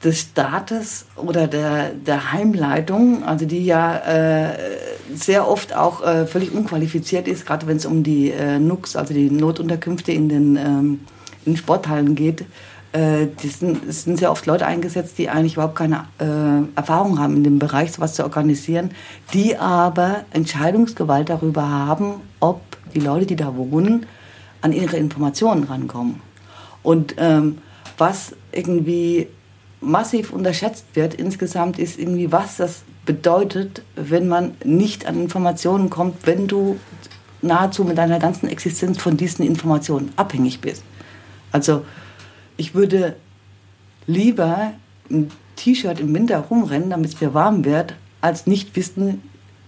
des 0.07 0.21
Staates 0.21 1.05
oder 1.16 1.49
der, 1.49 1.90
der 1.90 2.33
Heimleitung, 2.33 3.25
also 3.25 3.45
die 3.45 3.64
ja 3.64 3.97
äh, 3.97 4.57
sehr 5.12 5.49
oft 5.49 5.75
auch 5.75 6.03
äh, 6.03 6.27
völlig 6.27 6.55
unqualifiziert 6.55 7.27
ist, 7.27 7.45
gerade 7.45 7.66
wenn 7.66 7.77
es 7.77 7.87
um 7.87 8.05
die 8.05 8.31
äh, 8.31 8.61
NUCs, 8.61 8.95
also 8.95 9.12
die 9.12 9.31
Notunterkünfte 9.31 10.12
in 10.12 10.29
den, 10.29 10.57
ähm, 10.57 11.01
in 11.45 11.53
den 11.53 11.57
Sporthallen 11.57 12.14
geht. 12.14 12.45
Äh, 12.92 13.27
es 13.45 13.59
sind, 13.59 13.92
sind 13.92 14.16
sehr 14.16 14.31
oft 14.31 14.47
Leute 14.47 14.64
eingesetzt, 14.64 15.19
die 15.19 15.29
eigentlich 15.29 15.55
überhaupt 15.55 15.75
keine 15.75 16.05
äh, 16.21 16.77
Erfahrung 16.77 17.19
haben 17.19 17.37
in 17.37 17.42
dem 17.42 17.59
Bereich, 17.59 17.90
sowas 17.92 18.14
zu 18.14 18.23
organisieren, 18.23 18.90
die 19.35 19.57
aber 19.57 20.25
Entscheidungsgewalt 20.31 21.29
darüber 21.29 21.69
haben, 21.69 22.21
ob 22.38 22.61
die 22.95 23.01
Leute, 23.01 23.27
die 23.27 23.37
da 23.37 23.57
wohnen, 23.57 24.07
an 24.61 24.73
ihre 24.73 24.97
Informationen 24.99 25.64
rankommen. 25.64 26.21
Und 26.85 27.16
ähm, 27.19 27.59
was 27.99 28.37
irgendwie 28.53 29.27
massiv 29.81 30.33
unterschätzt 30.33 30.85
wird 30.95 31.15
insgesamt, 31.15 31.79
ist 31.79 31.99
irgendwie, 31.99 32.33
was 32.33 32.57
das 32.57 32.83
bedeutet, 33.05 33.83
wenn 33.95 34.27
man 34.29 34.55
nicht 34.65 35.07
an 35.07 35.21
Informationen 35.21 35.91
kommt, 35.91 36.27
wenn 36.27 36.49
du 36.49 36.79
nahezu 37.43 37.85
mit 37.85 37.99
deiner 37.99 38.19
ganzen 38.19 38.49
Existenz 38.49 38.99
von 38.99 39.17
diesen 39.17 39.45
Informationen 39.45 40.12
abhängig 40.17 40.61
bist. 40.61 40.83
Also 41.53 41.85
ich 42.57 42.75
würde 42.75 43.17
lieber 44.07 44.73
ein 45.11 45.31
T-Shirt 45.57 46.01
im 46.01 46.12
Winter 46.15 46.39
rumrennen, 46.39 46.91
damit 46.91 47.15
es 47.15 47.21
mir 47.21 47.35
warm 47.35 47.65
wird, 47.65 47.95
als 48.21 48.47
nicht 48.47 48.75
wissen, 48.77 49.23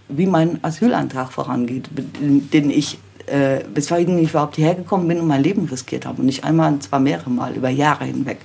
wie 0.08 0.26
mein 0.26 0.62
Asylantrag 0.64 1.32
vorangeht, 1.32 1.90
den 2.20 2.70
ich 2.70 2.98
äh, 3.26 3.64
bis 3.74 3.90
ich 3.90 4.08
überhaupt 4.08 4.56
hierher 4.56 4.74
gekommen 4.74 5.06
bin 5.06 5.20
und 5.20 5.26
mein 5.26 5.42
Leben 5.42 5.66
riskiert 5.66 6.06
habe. 6.06 6.20
Und 6.20 6.26
nicht 6.26 6.44
einmal, 6.44 6.72
und 6.72 6.82
zwar 6.82 6.98
mehrere 6.98 7.30
Mal, 7.30 7.54
über 7.54 7.68
Jahre 7.68 8.04
hinweg. 8.04 8.38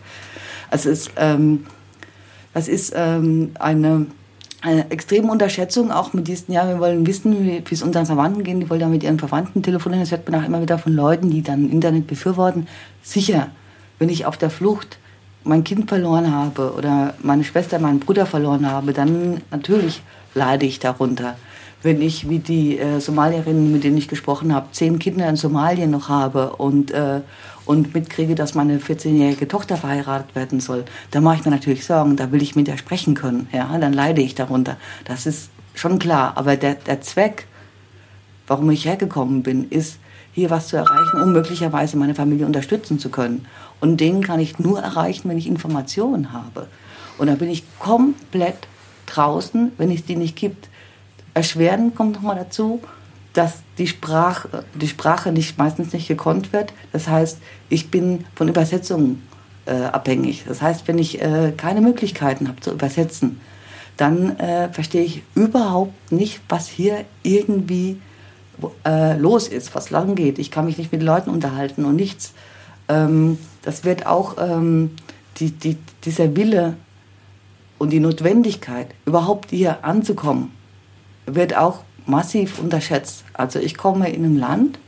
Also 0.69 0.89
es, 0.89 1.10
ähm, 1.17 1.65
das 2.54 2.67
ist 2.67 2.93
ähm, 2.95 3.52
eine, 3.60 4.08
eine 4.62 4.89
extreme 4.91 5.32
Unterschätzung, 5.32 5.91
auch 5.91 6.13
mit 6.13 6.28
diesen, 6.28 6.54
ja, 6.54 6.67
wir 6.67 6.80
wollen 6.80 7.06
wissen, 7.06 7.45
wie 7.45 7.63
es 7.69 7.82
unseren 7.84 8.06
Verwandten 8.06 8.43
geht, 8.43 8.62
die 8.62 8.69
wollen 8.69 8.82
ja 8.82 8.88
mit 8.88 9.04
ihren 9.04 9.19
Verwandten 9.19 9.63
telefonieren. 9.63 10.04
Das 10.04 10.12
hört 10.12 10.30
man 10.30 10.41
auch 10.41 10.45
immer 10.45 10.62
wieder 10.62 10.78
von 10.78 10.93
Leuten, 10.93 11.30
die 11.30 11.41
dann 11.41 11.69
Internet 11.69 12.08
befürworten. 12.08 12.67
Sicher, 13.02 13.49
wenn 13.99 14.10
ich 14.10 14.26
auf 14.26 14.38
der 14.38 14.49
Flucht 14.49 14.97
mein 15.43 15.63
Kind 15.63 15.89
verloren 15.89 16.32
habe 16.34 16.73
oder 16.73 17.15
meine 17.21 17.43
Schwester, 17.43 17.80
meinen 17.80 17.99
Bruder 17.99 18.26
verloren 18.26 18.69
habe, 18.69 18.93
dann 18.93 19.41
natürlich 19.52 20.02
leide 20.34 20.65
ich 20.65 20.80
darunter. 20.80 21.36
Wenn 21.84 22.02
ich, 22.02 22.30
wie 22.30 22.39
die 22.39 22.80
äh, 22.80 23.00
Somalierinnen, 23.00 23.72
mit 23.72 23.84
denen 23.84 23.98
ich 23.98 24.08
gesprochen 24.08 24.54
habe, 24.54 24.67
zehn 24.72 25.00
Kinder 25.00 25.28
in 25.28 25.36
Somalien 25.36 25.91
noch 25.91 26.10
habe 26.10 26.56
und, 26.56 26.91
äh, 26.91 27.22
und 27.65 27.93
mitkriege, 27.93 28.36
dass 28.36 28.56
meine 28.56 28.80
14-jährige 28.80 29.48
Tochter 29.48 29.76
verheiratet 29.78 30.34
werden 30.34 30.62
soll, 30.62 30.86
da 31.12 31.19
mache 31.19 31.38
ich 31.38 31.46
mir 31.46 31.52
natürlich 31.52 31.86
Sorgen, 31.86 32.15
da 32.15 32.32
will 32.32 32.41
ich 32.41 32.56
mit 32.56 32.69
ihr 32.69 32.78
sprechen 32.78 33.15
können. 33.15 33.48
Ja, 33.52 33.78
dann 33.78 33.93
leide 33.93 34.22
ich 34.22 34.34
darunter. 34.34 34.78
Das 35.04 35.26
ist 35.26 35.50
schon 35.76 36.00
klar. 36.00 36.34
Aber 36.36 36.56
der, 36.56 36.76
der 36.76 37.02
Zweck, 37.02 37.48
warum 38.48 38.72
ich 38.72 38.86
hergekommen 38.86 39.43
bin, 39.43 39.69
ist, 39.69 39.98
hier 40.34 40.50
was 40.50 40.67
zu 40.67 40.78
erreichen, 40.78 41.22
um 41.22 41.32
möglicherweise 41.32 41.96
meine 41.96 42.15
Familie 42.15 42.46
unterstützen 42.46 42.98
zu 42.98 43.10
können. 43.10 43.46
Und 43.80 43.98
den 43.98 44.24
kann 44.24 44.39
ich 44.39 44.58
nur 44.58 44.80
erreichen, 44.80 45.30
wenn 45.30 45.38
ich 45.38 45.48
Informationen 45.48 46.34
habe. 46.34 46.67
Und 47.17 47.28
da 47.28 47.36
bin 47.36 47.50
ich 47.50 47.63
komplett 47.80 48.67
draußen, 49.06 49.72
wenn 49.78 49.91
es 49.91 50.06
die 50.06 50.15
nicht 50.15 50.36
gibt. 50.36 50.69
Erschwerend 51.34 51.96
kommt 51.96 52.13
nochmal 52.13 52.36
dazu, 52.36 52.82
dass 53.34 53.63
die 53.78 53.88
Sprache, 53.88 54.63
die 54.76 54.88
Sprache 54.88 55.32
nicht, 55.32 55.58
meistens 55.58 55.93
nicht 55.93 56.08
gekonnt 56.08 56.54
wird. 56.54 56.74
Das 56.91 57.08
heißt, 57.08 57.39
ich 57.69 57.89
bin 57.89 58.26
von 58.36 58.48
Übersetzungen 58.48 59.28
äh, 59.65 59.74
abhängig. 59.74 60.46
Das 60.48 60.62
heißt, 60.62 60.88
wenn 60.88 61.00
ich 61.00 61.22
äh, 61.22 61.54
keine 61.56 61.82
Möglichkeiten 61.82 62.48
habe 62.48 62.60
zu 62.62 62.72
übersetzen, 62.72 63.41
dann 63.98 64.38
äh, 64.39 64.72
verstehe 64.72 65.04
ich 65.04 65.24
überhaupt 65.36 66.12
nicht, 66.12 66.41
was 66.50 66.67
hier 66.67 67.06
irgendwie 67.24 68.00
äh, 68.86 69.17
los 69.17 69.48
ist, 69.48 69.74
was 69.76 69.89
lang 69.89 70.15
geht. 70.15 70.39
Ich 70.39 70.52
kann 70.52 70.65
mich 70.65 70.78
nicht 70.78 70.91
mit 70.91 71.04
Leuten 71.04 71.30
unterhalten 71.30 71.86
und 71.86 71.96
nichts. 71.96 72.34
Ähm, 72.88 73.38
das 73.63 73.84
wird 73.84 74.06
auch 74.06 74.36
ähm, 74.39 74.91
die, 75.38 75.52
die, 75.52 75.78
dieser 76.04 76.36
Wille 76.36 76.76
und 77.78 77.91
die 77.91 78.00
Notwendigkeit, 78.00 78.88
überhaupt 79.06 79.50
hier 79.50 79.84
anzukommen, 79.84 80.52
wird 81.25 81.55
auch 81.55 81.79
massiv 82.05 82.59
unterschätzt. 82.59 83.23
Also 83.33 83.59
ich 83.59 83.77
komme 83.77 84.09
in 84.09 84.25
einem 84.25 84.38
Land, 84.38 84.79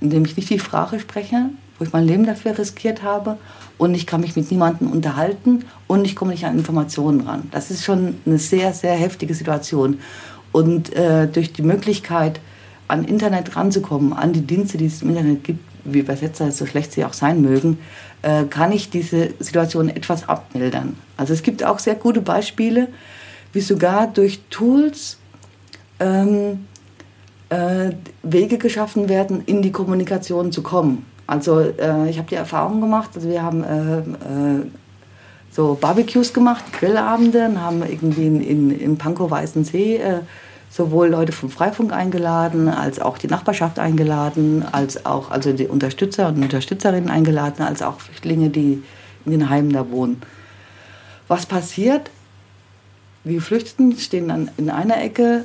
in 0.00 0.10
dem 0.10 0.24
ich 0.24 0.36
nicht 0.36 0.50
die 0.50 0.58
Sprache 0.58 0.98
spreche, 0.98 1.50
wo 1.78 1.84
ich 1.84 1.92
mein 1.92 2.06
Leben 2.06 2.26
dafür 2.26 2.58
riskiert 2.58 3.02
habe 3.02 3.38
und 3.78 3.94
ich 3.94 4.06
kann 4.06 4.20
mich 4.20 4.36
mit 4.36 4.50
niemandem 4.50 4.90
unterhalten 4.90 5.64
und 5.86 6.04
ich 6.04 6.16
komme 6.16 6.32
nicht 6.32 6.44
an 6.44 6.58
Informationen 6.58 7.22
ran. 7.22 7.48
Das 7.50 7.70
ist 7.70 7.84
schon 7.84 8.16
eine 8.26 8.38
sehr, 8.38 8.72
sehr 8.72 8.94
heftige 8.94 9.34
Situation. 9.34 10.00
Und 10.52 10.92
äh, 10.94 11.26
durch 11.26 11.52
die 11.52 11.62
Möglichkeit, 11.62 12.40
an 12.88 13.04
Internet 13.04 13.56
ranzukommen, 13.56 14.12
an 14.12 14.32
die 14.32 14.42
Dienste, 14.42 14.76
die 14.76 14.86
es 14.86 15.00
im 15.00 15.10
Internet 15.10 15.44
gibt, 15.44 15.60
wie 15.84 16.00
Übersetzer, 16.00 16.52
so 16.52 16.66
schlecht 16.66 16.92
sie 16.92 17.04
auch 17.04 17.14
sein 17.14 17.40
mögen, 17.40 17.78
äh, 18.20 18.44
kann 18.44 18.70
ich 18.70 18.90
diese 18.90 19.30
Situation 19.40 19.88
etwas 19.88 20.28
abmildern. 20.28 20.96
Also 21.16 21.32
es 21.32 21.42
gibt 21.42 21.64
auch 21.64 21.78
sehr 21.78 21.94
gute 21.94 22.20
Beispiele, 22.20 22.88
wie 23.52 23.60
sogar 23.60 24.06
durch 24.06 24.40
Tools 24.50 25.18
ähm, 26.02 26.66
äh, 27.48 27.92
Wege 28.22 28.58
geschaffen 28.58 29.08
werden, 29.08 29.42
in 29.46 29.62
die 29.62 29.72
Kommunikation 29.72 30.52
zu 30.52 30.62
kommen. 30.62 31.06
Also 31.26 31.60
äh, 31.60 32.10
ich 32.10 32.18
habe 32.18 32.28
die 32.28 32.34
Erfahrung 32.34 32.80
gemacht, 32.80 33.10
also 33.14 33.28
wir 33.28 33.42
haben 33.42 33.62
äh, 33.62 33.98
äh, 33.98 34.66
so 35.50 35.78
Barbecues 35.80 36.32
gemacht, 36.32 36.64
Grillabende, 36.72 37.60
haben 37.60 37.82
irgendwie 37.82 38.26
in, 38.26 38.40
in, 38.40 38.80
in 38.80 38.98
Pankow 38.98 39.30
Weißensee 39.30 39.96
äh, 39.96 40.20
sowohl 40.70 41.08
Leute 41.08 41.32
vom 41.32 41.50
Freifunk 41.50 41.92
eingeladen, 41.92 42.68
als 42.68 42.98
auch 42.98 43.18
die 43.18 43.26
Nachbarschaft 43.26 43.78
eingeladen, 43.78 44.64
als 44.72 45.04
auch 45.04 45.30
also 45.30 45.52
die 45.52 45.66
Unterstützer 45.66 46.28
und 46.28 46.42
Unterstützerinnen 46.42 47.10
eingeladen, 47.10 47.62
als 47.62 47.82
auch 47.82 48.00
Flüchtlinge, 48.00 48.48
die 48.48 48.82
in 49.26 49.32
den 49.32 49.50
Heimen 49.50 49.72
da 49.72 49.90
wohnen. 49.90 50.22
Was 51.28 51.44
passiert? 51.44 52.10
Die 53.24 53.38
Flüchtenden 53.38 53.98
stehen 53.98 54.28
dann 54.28 54.50
in 54.56 54.70
einer 54.70 55.00
Ecke, 55.00 55.44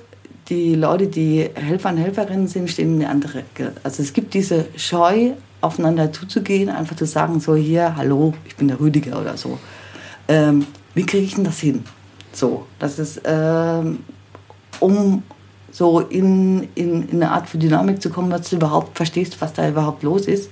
die 0.49 0.75
Leute, 0.75 1.07
die 1.07 1.49
Helfer 1.53 1.89
und 1.89 1.97
Helferinnen 1.97 2.47
sind, 2.47 2.69
stehen 2.69 2.93
in 2.93 2.99
der 3.01 3.09
anderen 3.09 3.41
Ecke. 3.41 3.73
Also 3.83 4.01
es 4.01 4.13
gibt 4.13 4.33
diese 4.33 4.65
Scheu, 4.75 5.31
aufeinander 5.59 6.11
zuzugehen, 6.13 6.69
einfach 6.69 6.95
zu 6.95 7.05
sagen, 7.05 7.39
so 7.39 7.55
hier, 7.55 7.95
hallo, 7.95 8.33
ich 8.45 8.55
bin 8.55 8.67
der 8.67 8.79
Rüdiger 8.79 9.19
oder 9.19 9.37
so. 9.37 9.57
Ähm, 10.27 10.67
wie 10.93 11.05
kriege 11.05 11.23
ich 11.25 11.35
denn 11.35 11.43
das 11.43 11.59
hin? 11.59 11.83
So, 12.31 12.65
das 12.79 12.99
ist, 12.99 13.21
ähm, 13.25 13.99
um 14.79 15.23
so 15.71 15.99
in, 16.01 16.67
in, 16.75 17.09
in 17.09 17.21
eine 17.21 17.31
Art 17.31 17.49
für 17.49 17.57
Dynamik 17.57 18.01
zu 18.01 18.09
kommen, 18.09 18.29
dass 18.29 18.49
du 18.49 18.57
überhaupt 18.57 18.95
verstehst, 18.95 19.41
was 19.41 19.53
da 19.53 19.67
überhaupt 19.67 20.03
los 20.03 20.27
ist. 20.27 20.51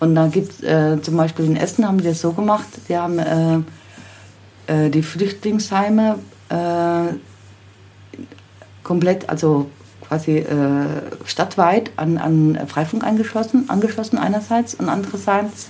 Und 0.00 0.14
da 0.14 0.26
gibt 0.26 0.52
es 0.52 0.62
äh, 0.62 1.00
zum 1.00 1.16
Beispiel 1.16 1.44
in 1.44 1.56
Essen 1.56 1.86
haben 1.86 1.98
die 1.98 2.04
das 2.04 2.20
so 2.20 2.32
gemacht, 2.32 2.68
die 2.88 2.96
haben 2.96 3.18
äh, 3.18 3.58
äh, 4.66 4.90
die 4.90 5.02
Flüchtlingsheime 5.02 6.18
äh, 6.48 7.14
komplett, 8.90 9.28
also 9.28 9.70
quasi 10.00 10.38
äh, 10.38 10.84
stadtweit 11.24 11.92
an, 11.94 12.18
an 12.18 12.58
Freifunk 12.66 13.04
angeschlossen, 13.04 13.70
angeschlossen 13.70 14.18
einerseits 14.18 14.74
und 14.74 14.88
andererseits 14.88 15.68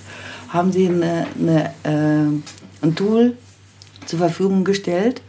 haben 0.49 0.71
sie 0.71 0.87
eine, 0.87 1.27
eine, 1.39 1.65
äh, 1.83 2.83
ein 2.83 2.95
Tool 2.95 3.37
zur 4.07 4.17
Verfügung 4.17 4.63
gestellt, 4.63 5.21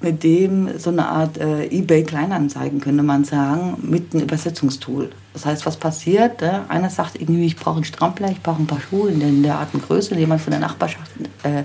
mit 0.00 0.22
dem 0.22 0.78
so 0.78 0.88
eine 0.88 1.08
Art 1.08 1.36
äh, 1.36 1.66
eBay 1.66 2.04
Kleinanzeigen 2.04 2.80
könnte 2.80 3.02
man 3.02 3.24
sagen, 3.24 3.76
mit 3.82 4.14
einem 4.14 4.22
Übersetzungstool. 4.22 5.10
Das 5.34 5.44
heißt, 5.44 5.66
was 5.66 5.76
passiert? 5.76 6.40
Äh, 6.40 6.60
einer 6.70 6.88
sagt 6.88 7.20
irgendwie, 7.20 7.44
ich 7.44 7.56
brauche 7.56 7.76
einen 7.76 7.84
Strampler, 7.84 8.30
ich 8.30 8.40
brauche 8.40 8.62
ein 8.62 8.66
paar 8.66 8.80
Schuhe 8.80 9.10
in 9.10 9.20
der, 9.20 9.28
in 9.28 9.42
der 9.42 9.58
Art 9.58 9.74
und 9.74 9.86
Größe. 9.86 10.14
Jemand 10.14 10.40
von 10.40 10.52
der 10.52 10.60
Nachbarschaft 10.60 11.10
äh, 11.42 11.64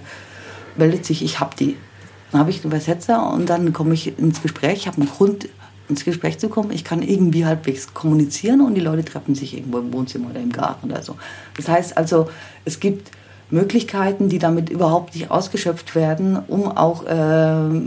meldet 0.76 1.06
sich, 1.06 1.24
ich 1.24 1.40
habe 1.40 1.56
die. 1.58 1.78
Dann 2.36 2.42
habe 2.42 2.50
ich 2.50 2.58
einen 2.58 2.66
Übersetzer 2.66 3.32
und 3.32 3.50
dann 3.50 3.72
komme 3.72 3.94
ich 3.94 4.20
ins 4.20 4.42
Gespräch. 4.42 4.80
Ich 4.80 4.88
habe 4.88 4.98
einen 4.98 5.10
Grund, 5.10 5.48
ins 5.88 6.04
Gespräch 6.04 6.38
zu 6.38 6.50
kommen. 6.50 6.72
Ich 6.72 6.84
kann 6.84 7.02
irgendwie 7.02 7.46
halbwegs 7.46 7.94
kommunizieren 7.94 8.60
und 8.60 8.76
die 8.76 8.82
Leute 8.82 9.06
treffen 9.06 9.36
sich 9.36 9.56
irgendwo 9.56 9.78
im 9.78 9.94
Wohnzimmer 9.94 10.32
oder 10.32 10.42
im 10.42 10.52
Garten 10.52 10.92
oder 10.92 11.02
so. 11.02 11.16
Das 11.56 11.70
heißt 11.70 11.96
also, 11.96 12.30
es 12.66 12.82
gibt 12.82 13.12
Möglichkeiten, 13.52 14.28
die 14.28 14.38
damit 14.38 14.70
überhaupt 14.70 15.16
nicht 15.16 15.32
ausgeschöpft 15.32 15.96
werden, 15.96 16.38
um 16.50 16.68
auch 16.68 17.06
äh, 17.06 17.80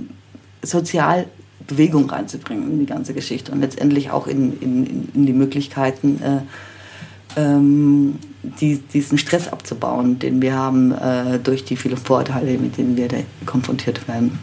sozial 0.63 1.27
Bewegung 1.67 2.09
reinzubringen 2.09 2.71
in 2.71 2.79
die 2.79 2.87
ganze 2.87 3.13
Geschichte 3.13 3.53
und 3.53 3.61
letztendlich 3.61 4.11
auch 4.11 4.27
in, 4.27 4.59
in, 4.63 5.11
in 5.13 5.27
die 5.27 5.35
Möglichkeiten, 5.35 6.23
äh, 6.23 6.41
ähm, 7.37 8.19
die, 8.43 8.79
diesen 8.79 9.19
Stress 9.19 9.49
abzubauen, 9.49 10.19
den 10.19 10.41
wir 10.43 10.55
haben 10.55 10.93
äh, 10.93 11.39
durch 11.39 11.65
die 11.65 11.77
vielen 11.77 11.97
Vorurteile, 11.97 12.59
mit 12.59 12.77
denen 12.77 12.97
wir 12.97 13.09
konfrontiert 13.47 14.07
werden. 14.09 14.39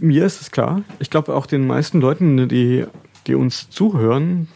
Mir 0.00 0.24
ist 0.24 0.40
es 0.40 0.50
klar. 0.50 0.82
Ich 0.98 1.10
glaube 1.10 1.34
auch 1.34 1.46
den 1.46 1.66
meisten 1.66 2.00
Leuten, 2.00 2.48
die, 2.48 2.84
die 3.26 3.34
uns 3.34 3.70
zuhören, 3.70 4.48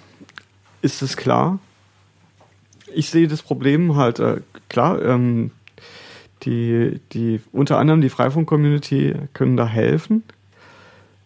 ist 0.80 1.02
es 1.02 1.16
klar. 1.16 1.58
Ich 2.94 3.10
sehe 3.10 3.28
das 3.28 3.42
Problem 3.42 3.96
halt 3.96 4.18
äh, 4.18 4.40
klar. 4.68 5.02
Ähm, 5.02 5.50
die, 6.42 7.00
die 7.12 7.40
unter 7.52 7.78
anderem 7.78 8.00
die 8.00 8.08
Freifunk-Community 8.08 9.14
können 9.32 9.56
da 9.56 9.66
helfen. 9.66 10.24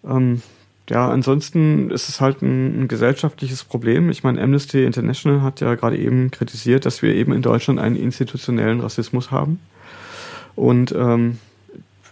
Ähm, 0.04 0.42
ja, 0.88 1.08
ansonsten 1.08 1.90
ist 1.90 2.08
es 2.08 2.20
halt 2.20 2.42
ein, 2.42 2.82
ein, 2.82 2.88
gesellschaftliches 2.88 3.64
Problem. 3.64 4.08
Ich 4.10 4.22
meine, 4.22 4.40
Amnesty 4.40 4.84
International 4.84 5.42
hat 5.42 5.60
ja 5.60 5.74
gerade 5.74 5.98
eben 5.98 6.30
kritisiert, 6.30 6.86
dass 6.86 7.02
wir 7.02 7.14
eben 7.14 7.32
in 7.32 7.42
Deutschland 7.42 7.80
einen 7.80 7.96
institutionellen 7.96 8.80
Rassismus 8.80 9.30
haben. 9.30 9.58
Und 10.54 10.92
ähm, 10.92 11.38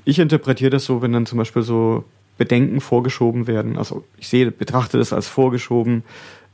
ich 0.05 0.19
interpretiere 0.19 0.71
das 0.71 0.85
so, 0.85 1.03
wenn 1.03 1.13
dann 1.13 1.27
zum 1.27 1.39
Beispiel 1.39 1.63
so 1.63 2.05
Bedenken 2.37 2.81
vorgeschoben 2.81 3.47
werden. 3.47 3.79
Also 3.79 4.05
ich 4.19 4.29
sehe, 4.29 4.51
betrachte 4.51 4.99
das 4.99 5.13
als 5.13 5.29
vorgeschoben. 5.29 6.03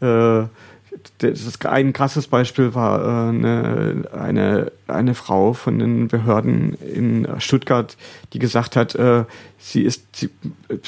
Äh, 0.00 0.44
das 1.18 1.60
ein 1.64 1.92
krasses 1.92 2.26
Beispiel 2.26 2.74
war 2.74 3.00
äh, 3.00 3.28
eine, 3.28 4.04
eine, 4.12 4.72
eine 4.86 5.14
Frau 5.14 5.52
von 5.52 5.78
den 5.78 6.08
Behörden 6.08 6.74
in 6.74 7.28
Stuttgart, 7.38 7.96
die 8.32 8.38
gesagt 8.38 8.76
hat, 8.76 8.94
äh, 8.94 9.24
sie 9.58 9.82
ist, 9.82 10.04
sie, 10.16 10.30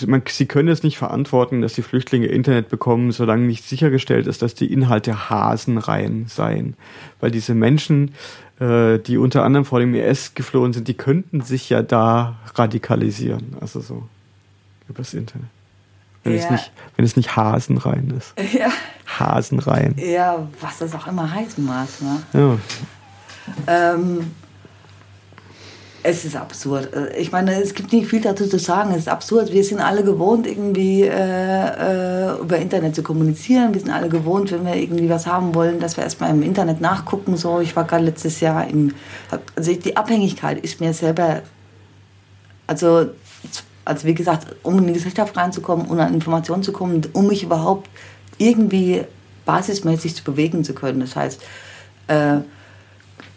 man, 0.07 0.23
sie 0.27 0.47
könne 0.47 0.71
es 0.71 0.83
nicht 0.83 0.99
verantworten, 0.99 1.63
dass 1.63 1.75
die 1.75 1.83
Flüchtlinge 1.83 2.27
Internet 2.27 2.69
bekommen, 2.69 3.13
solange 3.13 3.47
nicht 3.47 3.65
sichergestellt 3.65 4.27
ist, 4.27 4.43
dass 4.43 4.55
die 4.55 4.73
Inhalte 4.73 5.31
hasenrein 5.31 6.27
seien. 6.29 6.75
Weil 7.21 7.31
diese 7.31 7.55
Menschen, 7.55 8.15
äh, 8.59 8.99
die 8.99 9.19
unter 9.19 9.45
anderem 9.45 9.65
vor 9.65 9.81
dem 9.81 9.95
IS 9.95 10.35
geflohen 10.35 10.73
sind, 10.73 10.89
die 10.89 10.95
könnten 10.95 11.43
sich 11.43 11.69
ja 11.71 11.83
da 11.83 12.37
radikalisieren. 12.55 13.57
Also 13.61 13.81
so 13.81 14.09
übers 14.89 15.15
Internet. 15.15 15.49
Wenn, 16.25 16.35
ja. 16.35 16.39
es 16.39 16.51
nicht, 16.51 16.73
wenn 16.97 17.05
es 17.05 17.17
nicht 17.17 17.37
hasenrein 17.37 18.13
ist. 18.17 18.35
Ja. 18.53 18.71
Hasenrein. 19.19 19.95
Ja, 19.99 20.47
was 20.61 20.79
das 20.79 20.95
auch 20.95 21.07
immer 21.07 21.33
heißen 21.33 21.65
mag. 21.65 21.89
Ne? 22.01 22.23
Ja. 23.67 23.95
Ähm, 23.95 24.31
es 26.05 26.25
ist 26.25 26.35
absurd. 26.35 26.89
Ich 27.17 27.31
meine, 27.31 27.63
es 27.63 27.75
gibt 27.75 27.93
nicht 27.93 28.09
viel 28.09 28.21
dazu 28.21 28.49
zu 28.49 28.59
sagen. 28.59 28.91
Es 28.91 28.99
ist 28.99 29.09
absurd. 29.09 29.53
Wir 29.53 29.63
sind 29.63 29.81
alle 29.81 30.03
gewohnt, 30.03 30.49
irgendwie 30.49 31.03
äh, 31.03 31.09
äh, 31.09 32.41
über 32.41 32.59
Internet 32.59 32.97
zu 32.97 33.05
kommunizieren. 33.05 33.73
Wir 33.73 33.81
sind 33.81 33.91
alle 33.91 34.09
gewohnt, 34.09 34.51
wenn 34.51 34.65
wir 34.65 34.75
irgendwie 34.75 35.09
was 35.09 35.27
haben 35.27 35.55
wollen, 35.55 35.79
dass 35.79 35.97
wir 35.97 36.03
erstmal 36.03 36.31
im 36.31 36.43
Internet 36.43 36.81
nachgucken. 36.81 37.37
So, 37.37 37.61
ich 37.61 37.77
war 37.77 37.85
gerade 37.85 38.05
letztes 38.05 38.41
Jahr 38.41 38.67
im. 38.67 38.95
Also 39.55 39.75
die 39.75 39.97
Abhängigkeit 39.97 40.59
ist 40.65 40.81
mir 40.81 40.93
selber. 40.93 41.43
Also 42.67 43.11
also 43.85 44.07
wie 44.07 44.15
gesagt, 44.15 44.47
um 44.63 44.79
in 44.79 44.87
die 44.87 44.93
Gesellschaft 44.93 45.37
reinzukommen 45.37 45.87
und 45.87 45.99
an 45.99 46.15
Informationen 46.15 46.63
zu 46.63 46.73
kommen, 46.73 47.03
um 47.13 47.27
mich 47.27 47.43
überhaupt 47.43 47.89
irgendwie 48.49 49.03
basismäßig 49.45 50.15
zu 50.17 50.25
bewegen 50.25 50.65
zu 50.65 50.75
können. 50.75 51.01
Das 51.01 51.17
heißt, 51.17 51.43
äh, 52.09 52.39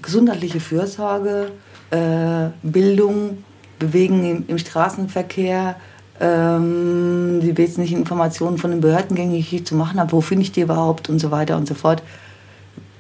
gesundheitliche 0.02 0.60
Fürsorge, 0.60 1.52
äh, 1.92 2.50
Bildung, 2.64 3.44
Bewegen 3.78 4.24
im, 4.24 4.46
im 4.48 4.58
Straßenverkehr, 4.58 5.76
ähm, 6.20 7.42
die 7.42 7.58
wesentlichen 7.58 8.00
Informationen 8.00 8.58
von 8.58 8.72
den 8.72 8.80
Behörden 8.80 9.16
gängig 9.16 9.66
zu 9.66 9.76
machen 9.76 10.00
habe, 10.00 10.14
wo 10.14 10.22
finde 10.22 10.44
ich 10.44 10.52
die 10.52 10.62
überhaupt 10.62 11.10
und 11.10 11.20
so 11.20 11.30
weiter 11.32 11.58
und 11.58 11.68
so 11.68 11.74
fort. 11.74 12.02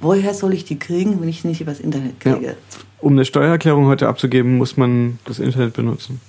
Woher 0.01 0.33
soll 0.33 0.53
ich 0.53 0.65
die 0.65 0.77
kriegen, 0.77 1.21
wenn 1.21 1.29
ich 1.29 1.41
sie 1.41 1.47
nicht 1.47 1.61
übers 1.61 1.79
Internet 1.79 2.19
kriege? 2.19 2.45
Ja. 2.45 2.53
Um 2.99 3.13
eine 3.13 3.23
Steuererklärung 3.23 3.85
heute 3.85 4.07
abzugeben, 4.09 4.57
muss 4.57 4.75
man 4.75 5.17
das 5.23 5.39
Internet 5.39 5.73
benutzen. 5.73 6.19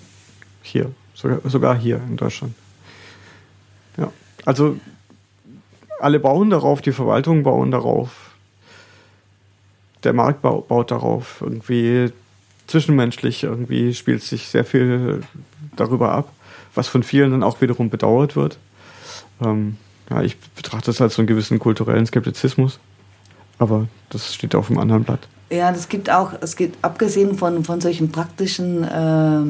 Hier. 0.62 0.92
Sogar, 1.14 1.40
sogar 1.44 1.76
hier 1.76 2.00
in 2.08 2.16
Deutschland. 2.16 2.54
Ja. 3.96 4.12
Also 4.44 4.76
alle 6.00 6.20
bauen 6.20 6.50
darauf, 6.50 6.82
die 6.82 6.92
Verwaltungen 6.92 7.42
bauen 7.42 7.70
darauf. 7.70 8.10
der 10.02 10.12
Markt 10.12 10.42
baut 10.42 10.90
darauf. 10.90 11.40
Irgendwie 11.40 12.12
zwischenmenschlich 12.66 13.42
irgendwie 13.42 13.94
spielt 13.94 14.22
sich 14.22 14.48
sehr 14.48 14.64
viel 14.64 15.22
darüber 15.74 16.12
ab, 16.12 16.30
was 16.74 16.88
von 16.88 17.02
vielen 17.02 17.32
dann 17.32 17.42
auch 17.42 17.60
wiederum 17.60 17.90
bedauert 17.90 18.36
wird. 18.36 18.58
Ähm, 19.42 19.76
ja, 20.10 20.22
ich 20.22 20.38
betrachte 20.38 20.86
das 20.86 21.00
als 21.00 21.14
so 21.14 21.22
einen 21.22 21.26
gewissen 21.26 21.58
kulturellen 21.58 22.06
Skeptizismus, 22.06 22.78
aber 23.58 23.88
das 24.10 24.34
steht 24.34 24.54
auf 24.54 24.70
einem 24.70 24.78
anderen 24.78 25.04
Blatt. 25.04 25.26
Ja, 25.50 25.72
das 25.72 25.88
gibt 25.88 26.10
auch, 26.10 26.32
es 26.40 26.56
gibt 26.56 26.84
abgesehen 26.84 27.36
von, 27.36 27.64
von 27.64 27.80
solchen 27.80 28.10
praktischen 28.10 28.84
äh, 28.84 29.42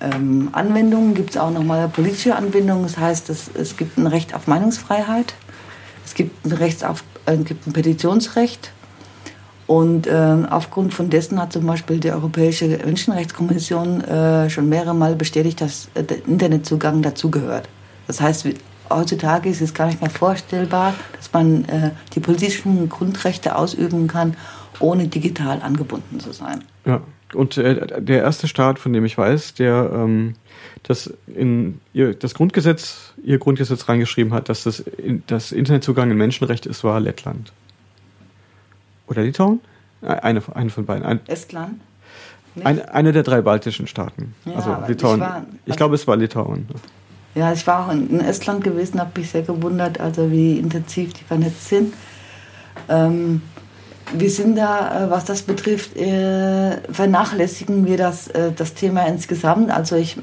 ähm, 0.00 0.48
Anwendungen, 0.52 1.14
gibt 1.14 1.30
es 1.30 1.36
auch 1.36 1.50
nochmal 1.50 1.88
politische 1.88 2.36
Anwendungen. 2.36 2.84
Das 2.84 2.98
heißt, 2.98 3.30
es, 3.30 3.50
es 3.54 3.76
gibt 3.76 3.98
ein 3.98 4.06
Recht 4.06 4.34
auf 4.34 4.46
Meinungsfreiheit, 4.46 5.34
es 6.04 6.14
gibt 6.14 6.46
ein, 6.46 6.52
Recht 6.52 6.84
auf, 6.84 7.04
äh, 7.26 7.36
gibt 7.36 7.66
ein 7.66 7.72
Petitionsrecht 7.72 8.72
und 9.68 10.06
äh, 10.06 10.36
aufgrund 10.48 10.94
von 10.94 11.10
dessen 11.10 11.40
hat 11.40 11.52
zum 11.52 11.66
Beispiel 11.66 12.00
die 12.00 12.10
Europäische 12.10 12.66
Menschenrechtskommission 12.66 14.02
äh, 14.02 14.48
schon 14.48 14.68
mehrere 14.68 14.94
Mal 14.94 15.14
bestätigt, 15.14 15.60
dass 15.60 15.88
äh, 15.94 16.02
der 16.02 16.26
Internetzugang 16.26 17.02
dazugehört. 17.02 17.68
Das 18.06 18.20
heißt, 18.22 18.48
heutzutage 18.88 19.50
ist 19.50 19.60
es 19.60 19.74
gar 19.74 19.88
nicht 19.88 20.00
mehr 20.00 20.10
vorstellbar, 20.10 20.94
dass 21.16 21.30
man 21.34 21.66
äh, 21.66 21.90
die 22.14 22.20
politischen 22.20 22.88
Grundrechte 22.88 23.56
ausüben 23.56 24.06
kann, 24.06 24.38
ohne 24.80 25.08
digital 25.08 25.60
angebunden 25.60 26.18
zu 26.18 26.32
sein. 26.32 26.64
Ja, 26.86 27.02
und 27.34 27.56
äh, 27.58 28.02
der 28.02 28.22
erste 28.22 28.48
Staat, 28.48 28.78
von 28.78 28.92
dem 28.92 29.04
ich 29.04 29.18
weiß, 29.18 29.54
der 29.54 29.90
ähm, 29.92 30.34
das 30.82 31.12
in 31.26 31.80
ihr, 31.92 32.14
das 32.14 32.34
Grundgesetz, 32.34 33.12
ihr 33.22 33.38
Grundgesetz 33.38 33.88
reingeschrieben 33.88 34.32
hat, 34.32 34.48
dass 34.48 34.64
das, 34.64 34.80
in, 34.80 35.22
das 35.26 35.52
Internetzugang 35.52 36.10
ein 36.10 36.16
Menschenrecht 36.16 36.66
ist, 36.66 36.84
war 36.84 37.00
Lettland. 37.00 37.52
Oder 39.06 39.22
Litauen? 39.22 39.60
Eine, 40.02 40.42
eine 40.54 40.70
von 40.70 40.86
beiden. 40.86 41.04
Ein, 41.04 41.20
Estland? 41.26 41.80
Ein, 42.62 42.88
eine 42.88 43.12
der 43.12 43.22
drei 43.22 43.40
baltischen 43.40 43.86
Staaten. 43.86 44.34
Ja, 44.44 44.54
also 44.54 44.76
Litauen. 44.86 45.20
Ich, 45.20 45.20
war, 45.20 45.46
ich 45.66 45.76
glaube, 45.76 45.94
es 45.94 46.06
war 46.06 46.16
Litauen. 46.16 46.66
Ja, 47.34 47.52
ich 47.52 47.66
war 47.66 47.86
auch 47.86 47.92
in 47.92 48.20
Estland 48.20 48.64
gewesen, 48.64 48.98
habe 48.98 49.18
mich 49.18 49.30
sehr 49.30 49.42
gewundert, 49.42 50.00
also 50.00 50.30
wie 50.30 50.58
intensiv 50.58 51.12
die 51.12 51.24
vernetzt 51.24 51.68
sind. 51.68 51.94
Ähm, 52.88 53.42
wir 54.12 54.30
sind 54.30 54.56
da, 54.56 55.06
äh, 55.06 55.10
was 55.10 55.24
das 55.24 55.42
betrifft, 55.42 55.96
äh, 55.96 56.78
vernachlässigen 56.90 57.86
wir 57.86 57.96
das, 57.96 58.28
äh, 58.28 58.52
das 58.54 58.74
Thema 58.74 59.06
insgesamt. 59.06 59.70
Also 59.70 59.96
ich, 59.96 60.16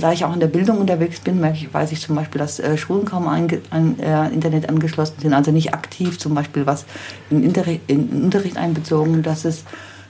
da 0.00 0.12
ich 0.12 0.24
auch 0.24 0.32
in 0.32 0.40
der 0.40 0.46
Bildung 0.46 0.78
unterwegs 0.78 1.20
bin, 1.20 1.40
merke 1.40 1.58
ich, 1.58 1.72
weiß 1.72 1.92
ich 1.92 2.00
zum 2.00 2.16
Beispiel, 2.16 2.38
dass 2.38 2.62
Schulen 2.76 3.04
kaum 3.04 3.28
an, 3.28 3.48
an 3.70 3.96
Internet 4.32 4.68
angeschlossen 4.68 5.16
sind, 5.20 5.34
also 5.34 5.50
nicht 5.50 5.74
aktiv 5.74 6.18
zum 6.18 6.34
Beispiel 6.34 6.66
was 6.66 6.84
in, 7.30 7.42
Interricht, 7.42 7.82
in 7.86 8.24
Unterricht 8.24 8.56
einbezogen. 8.56 9.22
Das 9.22 9.44
ist 9.44 9.64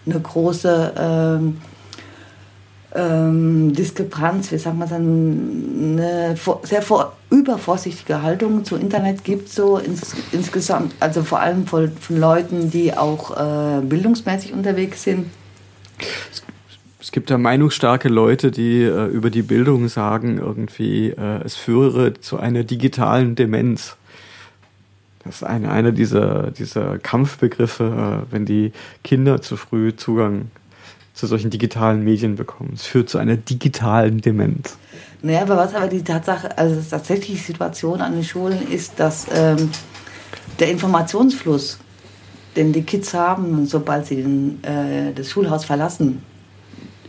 eine 0.07 0.21
große 0.21 0.93
ähm, 0.99 1.59
ähm, 2.97 3.73
Diskrepanz, 3.73 4.51
wie 4.53 4.59
sagt 4.59 4.79
man 4.79 4.89
dann, 4.89 5.99
eine 5.99 6.37
sehr 6.63 6.83
vor, 6.83 7.17
übervorsichtige 7.31 8.23
Haltung 8.23 8.65
zu 8.65 8.77
Internet 8.77 9.25
gibt, 9.25 9.49
so 9.49 9.79
ins, 9.79 10.15
insgesamt, 10.33 10.95
also 11.01 11.23
vor 11.23 11.41
allem 11.41 11.67
von, 11.67 11.91
von 11.93 12.19
Leuten, 12.19 12.71
die 12.71 12.97
auch 12.97 13.31
äh, 13.37 13.81
bildungsmäßig 13.83 14.53
unterwegs 14.53 15.03
sind. 15.03 15.27
Es 17.01 17.13
gibt 17.13 17.31
ja 17.31 17.39
meinungsstarke 17.39 18.09
Leute, 18.09 18.51
die 18.51 18.83
äh, 18.83 19.07
über 19.07 19.31
die 19.31 19.43
Bildung 19.43 19.89
sagen, 19.89 20.39
irgendwie, 20.39 21.11
äh, 21.11 21.43
es 21.45 21.55
führe 21.55 22.15
zu 22.15 22.39
einer 22.39 22.65
digitalen 22.65 23.37
Demenz. 23.37 23.97
Das 25.23 25.37
ist 25.37 25.43
eine, 25.45 25.71
einer 25.71 25.93
dieser, 25.93 26.51
dieser 26.51 26.99
Kampfbegriffe, 26.99 28.25
äh, 28.29 28.33
wenn 28.33 28.45
die 28.45 28.73
Kinder 29.05 29.41
zu 29.41 29.57
früh 29.57 29.95
Zugang 29.95 30.51
zu 31.17 31.27
solchen 31.27 31.49
digitalen 31.49 32.05
Medien 32.05 32.37
bekommen. 32.37 32.73
Es 32.75 32.83
führt 32.83 33.09
zu 33.09 33.17
einer 33.17 33.39
digitalen 33.39 34.21
Demenz. 34.21 34.77
Naja, 35.23 35.43
aber 35.43 35.57
was 35.57 35.75
aber 35.75 35.89
die 35.89 36.05
Tatsache, 36.05 36.57
also 36.59 36.79
tatsächliche 36.89 37.43
Situation 37.43 38.03
an 38.03 38.13
den 38.13 38.23
Schulen 38.23 38.71
ist, 38.71 39.01
dass 39.01 39.27
ähm, 39.35 39.71
der 40.61 40.71
Informationsfluss, 40.71 41.79
den 42.55 42.75
die 42.75 42.83
Kids 42.83 43.15
haben, 43.15 43.65
sobald 43.65 44.05
sie 44.05 44.17
den, 44.17 44.63
äh, 44.63 45.15
das 45.15 45.31
Schulhaus 45.31 45.65
verlassen, 45.65 46.23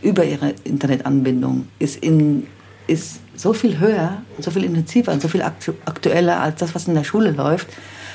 über 0.00 0.24
ihre 0.24 0.54
Internetanbindung, 0.64 1.68
ist, 1.78 2.02
in, 2.02 2.46
ist 2.86 3.20
so 3.34 3.52
viel 3.52 3.78
höher, 3.78 4.22
so 4.38 4.50
viel 4.50 4.64
intensiver 4.64 5.12
und 5.12 5.20
so 5.20 5.28
viel 5.28 5.42
aktu 5.42 5.72
aktueller 5.84 6.40
als 6.40 6.60
das, 6.60 6.74
was 6.74 6.88
in 6.88 6.94
der 6.94 7.04
Schule 7.04 7.32
läuft, 7.32 7.68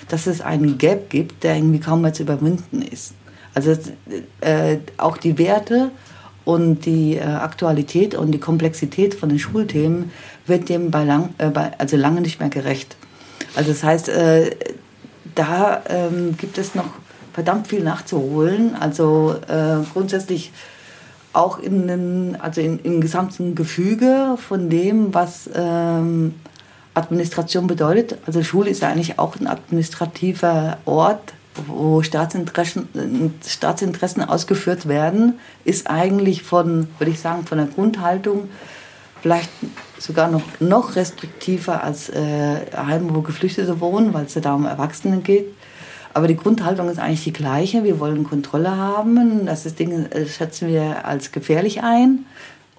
dass 0.08 0.26
es 0.26 0.42
einen 0.42 0.80
Gap 0.80 1.12
gibt, 1.12 1.44
der 1.44 1.56
irgendwie 1.56 1.80
kaum 1.80 2.02
mehr 2.02 2.14
zu 2.14 2.24
überwinden 2.24 2.82
ist. 2.82 3.14
Also 3.54 3.78
äh, 4.42 4.78
auch 4.98 5.18
die 5.18 5.38
Werte 5.38 5.92
und 6.46 6.86
die 6.86 7.16
äh, 7.16 7.24
Aktualität 7.24 8.16
und 8.16 8.32
die 8.32 8.40
Komplexität 8.40 9.14
von 9.14 9.30
den 9.30 9.40
Schulthemen 9.40 10.12
wird 10.46 10.70
dem 10.70 10.92
bei 10.92 11.04
lang, 11.04 11.34
äh, 11.38 11.50
bei, 11.50 11.72
also 11.78 11.96
lange 11.98 12.22
nicht 12.22 12.40
mehr 12.40 12.50
gerecht. 12.50 12.96
Also 13.56 13.72
das 13.72 13.84
heißt, 13.84 14.10
äh, 14.10 14.52
da 15.36 15.84
ähm, 15.88 16.36
gibt 16.38 16.58
es 16.58 16.76
noch 16.76 16.90
verdammt 17.34 17.68
viel 17.68 17.84
nachzuholen. 17.84 18.76
Also 18.80 19.36
äh, 19.48 19.84
grundsätzlich 19.94 20.52
auch 21.34 21.60
in 21.60 21.88
den, 21.88 22.38
also 22.40 22.62
in, 22.62 22.80
im 22.80 23.02
gesamten 23.02 23.56
Gefüge 23.56 24.38
von 24.38 24.70
dem, 24.70 25.14
was 25.14 25.50
ähm, 25.56 26.36
Administration 26.94 27.68
bedeutet. 27.68 28.18
Also 28.26 28.44
Schule 28.44 28.70
ist 28.70 28.82
ja 28.82 28.90
eigentlich 28.90 29.18
auch 29.18 29.40
ein 29.40 29.48
administrativer 29.48 30.78
Ort 30.86 31.34
wo 31.68 32.02
Staatsinteressen, 32.02 33.34
Staatsinteressen 33.46 34.24
ausgeführt 34.24 34.88
werden, 34.88 35.40
ist 35.66 35.90
eigentlich 35.90 36.44
von, 36.44 36.88
würde 36.98 37.12
ich 37.12 37.20
sagen, 37.20 37.46
von 37.46 37.58
der 37.58 37.68
Grundhaltung 37.68 38.50
vielleicht 39.22 39.50
sogar 40.00 40.30
noch, 40.30 40.42
noch 40.60 40.96
restriktiver 40.96 41.84
als 41.84 42.10
äh, 42.10 42.58
Heime, 42.76 43.16
wo 43.16 43.22
Geflüchtete 43.22 43.80
wohnen, 43.80 44.14
weil 44.14 44.26
es 44.26 44.34
ja 44.34 44.42
da 44.42 44.54
um 44.54 44.66
Erwachsene 44.66 45.20
geht. 45.20 45.48
Aber 46.14 46.28
die 46.28 46.36
Grundhaltung 46.36 46.90
ist 46.90 47.00
eigentlich 47.00 47.24
die 47.24 47.34
gleiche. 47.34 47.84
Wir 47.84 48.00
wollen 48.00 48.24
Kontrolle 48.24 48.76
haben. 48.76 49.46
Das 49.46 49.66
ist 49.66 49.80
Dinge 49.80 50.12
äh, 50.12 50.28
schätzen 50.28 50.68
wir 50.68 51.06
als 51.06 51.32
gefährlich 51.32 51.82
ein 51.82 52.26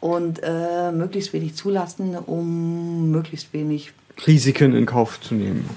und 0.01 0.41
äh, 0.43 0.93
möglichst 0.93 1.33
wenig 1.33 1.55
zulassen, 1.55 2.17
um 2.17 3.11
möglichst 3.11 3.53
wenig 3.55 3.93
Risiken 4.27 4.75
in 4.75 4.85
Kauf 4.85 5.21
zu 5.21 5.35
nehmen. 5.35 5.69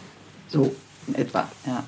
So 0.50 0.76
etwa, 1.14 1.48
ja. 1.66 1.84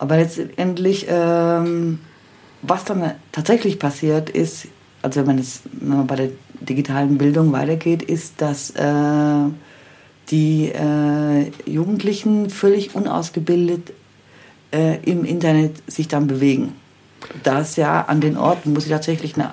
Aber 0.00 0.16
letztendlich, 0.16 1.06
ähm, 1.10 1.98
was 2.62 2.86
dann 2.86 3.12
tatsächlich 3.32 3.78
passiert 3.78 4.30
ist, 4.30 4.68
also 5.02 5.26
wenn, 5.26 5.38
es, 5.38 5.60
wenn 5.72 5.98
man 5.98 6.06
bei 6.06 6.16
der 6.16 6.30
digitalen 6.60 7.18
Bildung 7.18 7.52
weitergeht, 7.52 8.02
ist, 8.02 8.40
dass 8.40 8.70
äh, 8.70 9.50
die 10.30 10.72
äh, 10.72 11.50
Jugendlichen 11.70 12.48
völlig 12.48 12.94
unausgebildet 12.94 13.92
äh, 14.72 15.04
im 15.04 15.26
Internet 15.26 15.82
sich 15.86 16.08
dann 16.08 16.26
bewegen. 16.26 16.72
Da 17.42 17.60
es 17.60 17.76
ja 17.76 18.00
an 18.00 18.22
den 18.22 18.38
Orten, 18.38 18.74
wo 18.74 18.80
sie 18.80 18.88
tatsächlich 18.88 19.34
eine, 19.34 19.52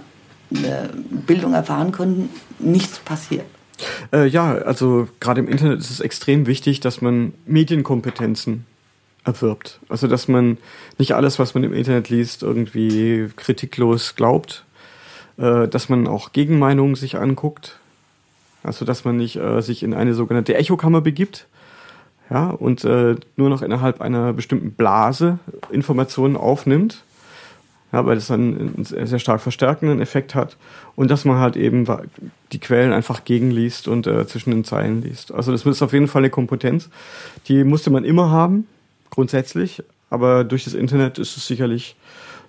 eine 0.56 0.92
Bildung 1.26 1.56
erfahren 1.56 1.92
können, 1.92 2.30
nichts 2.58 3.00
passiert. 3.00 3.46
Äh, 4.14 4.28
ja, 4.28 4.54
also 4.54 5.10
gerade 5.20 5.42
im 5.42 5.50
Internet 5.50 5.82
ist 5.82 5.92
es 5.92 6.00
extrem 6.00 6.48
wichtig, 6.48 6.80
dass 6.80 7.02
man 7.02 7.34
Medienkompetenzen 7.46 8.66
erwirbt. 9.28 9.80
Also 9.90 10.08
dass 10.08 10.28
man 10.28 10.58
nicht 10.98 11.13
alles, 11.13 11.40
was 11.40 11.54
man 11.54 11.63
im 11.63 11.74
Internet 11.74 12.10
liest, 12.10 12.44
irgendwie 12.44 13.30
kritiklos 13.36 14.16
glaubt, 14.16 14.66
äh, 15.38 15.68
dass 15.68 15.90
man 15.90 16.08
auch 16.08 16.32
Gegenmeinungen 16.32 16.96
sich 16.96 17.18
anguckt, 17.18 17.78
also 18.63 18.86
dass 18.86 19.06
man 19.06 19.18
nicht 19.18 19.36
äh, 19.36 19.62
sich 19.62 19.84
in 19.84 19.94
eine 19.94 20.13
sogenannte 20.13 20.56
Echokammer 20.56 21.02
begibt, 21.02 21.48
ja, 22.30 22.50
und 22.50 22.84
äh, 22.84 23.16
nur 23.38 23.50
noch 23.50 23.62
innerhalb 23.62 24.02
einer 24.02 24.34
bestimmten 24.34 24.72
Blase 24.72 25.40
Informationen 25.72 26.36
aufnimmt, 26.36 27.04
ja, 27.94 28.06
weil 28.06 28.16
das 28.16 28.28
dann 28.28 28.74
einen 28.76 28.84
sehr 28.84 29.20
stark 29.20 29.40
verstärkenden 29.40 30.02
Effekt 30.02 30.36
hat. 30.36 30.58
Und 30.96 31.10
dass 31.10 31.24
man 31.24 31.38
halt 31.38 31.56
eben 31.56 31.86
die 32.52 32.60
Quellen 32.60 32.92
einfach 32.92 33.24
gegenliest 33.24 33.88
und 33.88 34.08
äh, 34.08 34.28
zwischen 34.28 34.52
den 34.52 34.66
Zeilen 34.66 35.02
liest. 35.02 35.34
Also 35.34 35.54
das 35.54 35.66
ist 35.66 35.82
auf 35.82 35.94
jeden 35.94 36.08
Fall 36.08 36.22
eine 36.22 36.30
Kompetenz, 36.30 36.90
die 37.48 37.63
musste 37.63 37.90
man 37.90 38.04
immer 38.04 38.30
haben, 38.30 38.68
grundsätzlich, 39.10 39.84
aber 40.10 40.43
durch 40.43 40.63
das 40.63 40.74
Internet 40.74 41.17
ist 41.17 41.38
es 41.38 41.48
sicherlich 41.48 41.96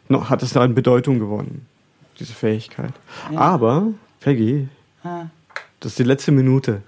noch, 0.09 0.31
hat 0.31 0.42
es 0.42 0.53
da 0.53 0.62
an 0.62 0.75
Bedeutung 0.75 1.18
gewonnen, 1.18 1.66
diese 2.18 2.33
Fähigkeit. 2.33 2.92
Ja. 3.33 3.38
Aber, 3.40 3.88
Peggy, 4.21 4.68
ah. 5.05 5.27
das 5.81 5.92
ist 5.92 5.99
die 5.99 6.05
letzte 6.05 6.33
Minute. 6.33 6.83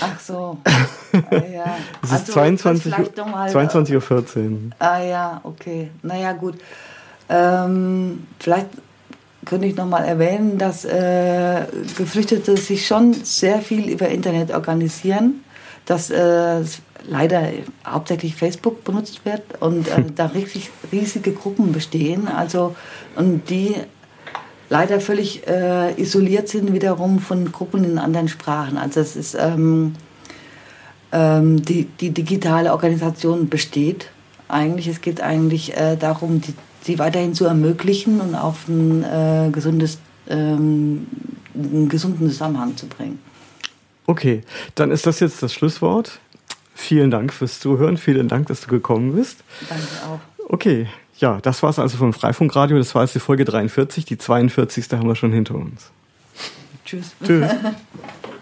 Ach 0.00 0.20
so. 0.20 0.58
ja. 1.30 1.76
es 2.02 2.10
ist 2.10 2.20
also, 2.20 2.32
22, 2.32 2.94
22 3.14 3.94
Uhr 3.94 4.00
14. 4.02 4.74
Ah 4.78 4.98
ja, 4.98 5.40
okay. 5.44 5.90
Naja, 6.02 6.32
gut. 6.32 6.56
Ähm, 7.30 8.26
vielleicht 8.38 8.68
könnte 9.44 9.66
ich 9.66 9.76
noch 9.76 9.86
mal 9.86 10.04
erwähnen, 10.04 10.58
dass 10.58 10.84
äh, 10.84 11.64
Geflüchtete 11.96 12.56
sich 12.56 12.86
schon 12.86 13.14
sehr 13.14 13.60
viel 13.60 13.88
über 13.88 14.08
Internet 14.08 14.50
organisieren 14.52 15.42
dass 15.88 16.10
äh, 16.10 16.62
leider 17.08 17.48
hauptsächlich 17.86 18.36
Facebook 18.36 18.84
benutzt 18.84 19.24
wird 19.24 19.42
und 19.60 19.88
äh, 19.88 20.04
da 20.14 20.26
riesig, 20.26 20.70
riesige 20.92 21.32
Gruppen 21.32 21.72
bestehen. 21.72 22.28
Also 22.28 22.76
und 23.16 23.48
die 23.48 23.74
leider 24.68 25.00
völlig 25.00 25.46
äh, 25.46 25.98
isoliert 26.00 26.48
sind 26.48 26.74
wiederum 26.74 27.20
von 27.20 27.50
Gruppen 27.50 27.84
in 27.84 27.98
anderen 27.98 28.28
Sprachen. 28.28 28.76
Also 28.76 29.00
es 29.00 29.16
ist 29.16 29.34
ähm, 29.40 29.94
ähm, 31.10 31.62
die, 31.62 31.84
die 31.84 32.10
digitale 32.10 32.72
Organisation 32.72 33.48
besteht 33.48 34.10
eigentlich. 34.46 34.88
Es 34.88 35.00
geht 35.00 35.22
eigentlich 35.22 35.74
äh, 35.74 35.96
darum, 35.96 36.42
die, 36.42 36.52
sie 36.82 36.98
weiterhin 36.98 37.32
zu 37.32 37.46
ermöglichen 37.46 38.20
und 38.20 38.34
auf 38.34 38.68
ein 38.68 39.04
äh, 39.04 39.48
gesundes, 39.50 39.98
ähm, 40.28 41.06
einen 41.54 41.88
gesunden 41.88 42.28
Zusammenhang 42.28 42.76
zu 42.76 42.86
bringen. 42.86 43.18
Okay, 44.08 44.40
dann 44.74 44.90
ist 44.90 45.04
das 45.04 45.20
jetzt 45.20 45.42
das 45.42 45.52
Schlusswort. 45.52 46.18
Vielen 46.74 47.10
Dank 47.10 47.30
fürs 47.30 47.60
Zuhören. 47.60 47.98
Vielen 47.98 48.26
Dank, 48.26 48.46
dass 48.46 48.62
du 48.62 48.68
gekommen 48.68 49.14
bist. 49.14 49.44
Danke 49.68 49.84
auch. 50.06 50.20
Okay, 50.48 50.88
ja, 51.18 51.40
das 51.42 51.62
war 51.62 51.68
es 51.68 51.78
also 51.78 51.98
vom 51.98 52.14
Freifunkradio. 52.14 52.78
Das 52.78 52.94
war 52.94 53.02
jetzt 53.02 53.14
die 53.14 53.20
Folge 53.20 53.44
43. 53.44 54.06
Die 54.06 54.16
42. 54.16 54.86
haben 54.92 55.08
wir 55.08 55.14
schon 55.14 55.34
hinter 55.34 55.56
uns. 55.56 55.90
Tschüss. 56.86 57.14
Tschüss. 57.22 57.50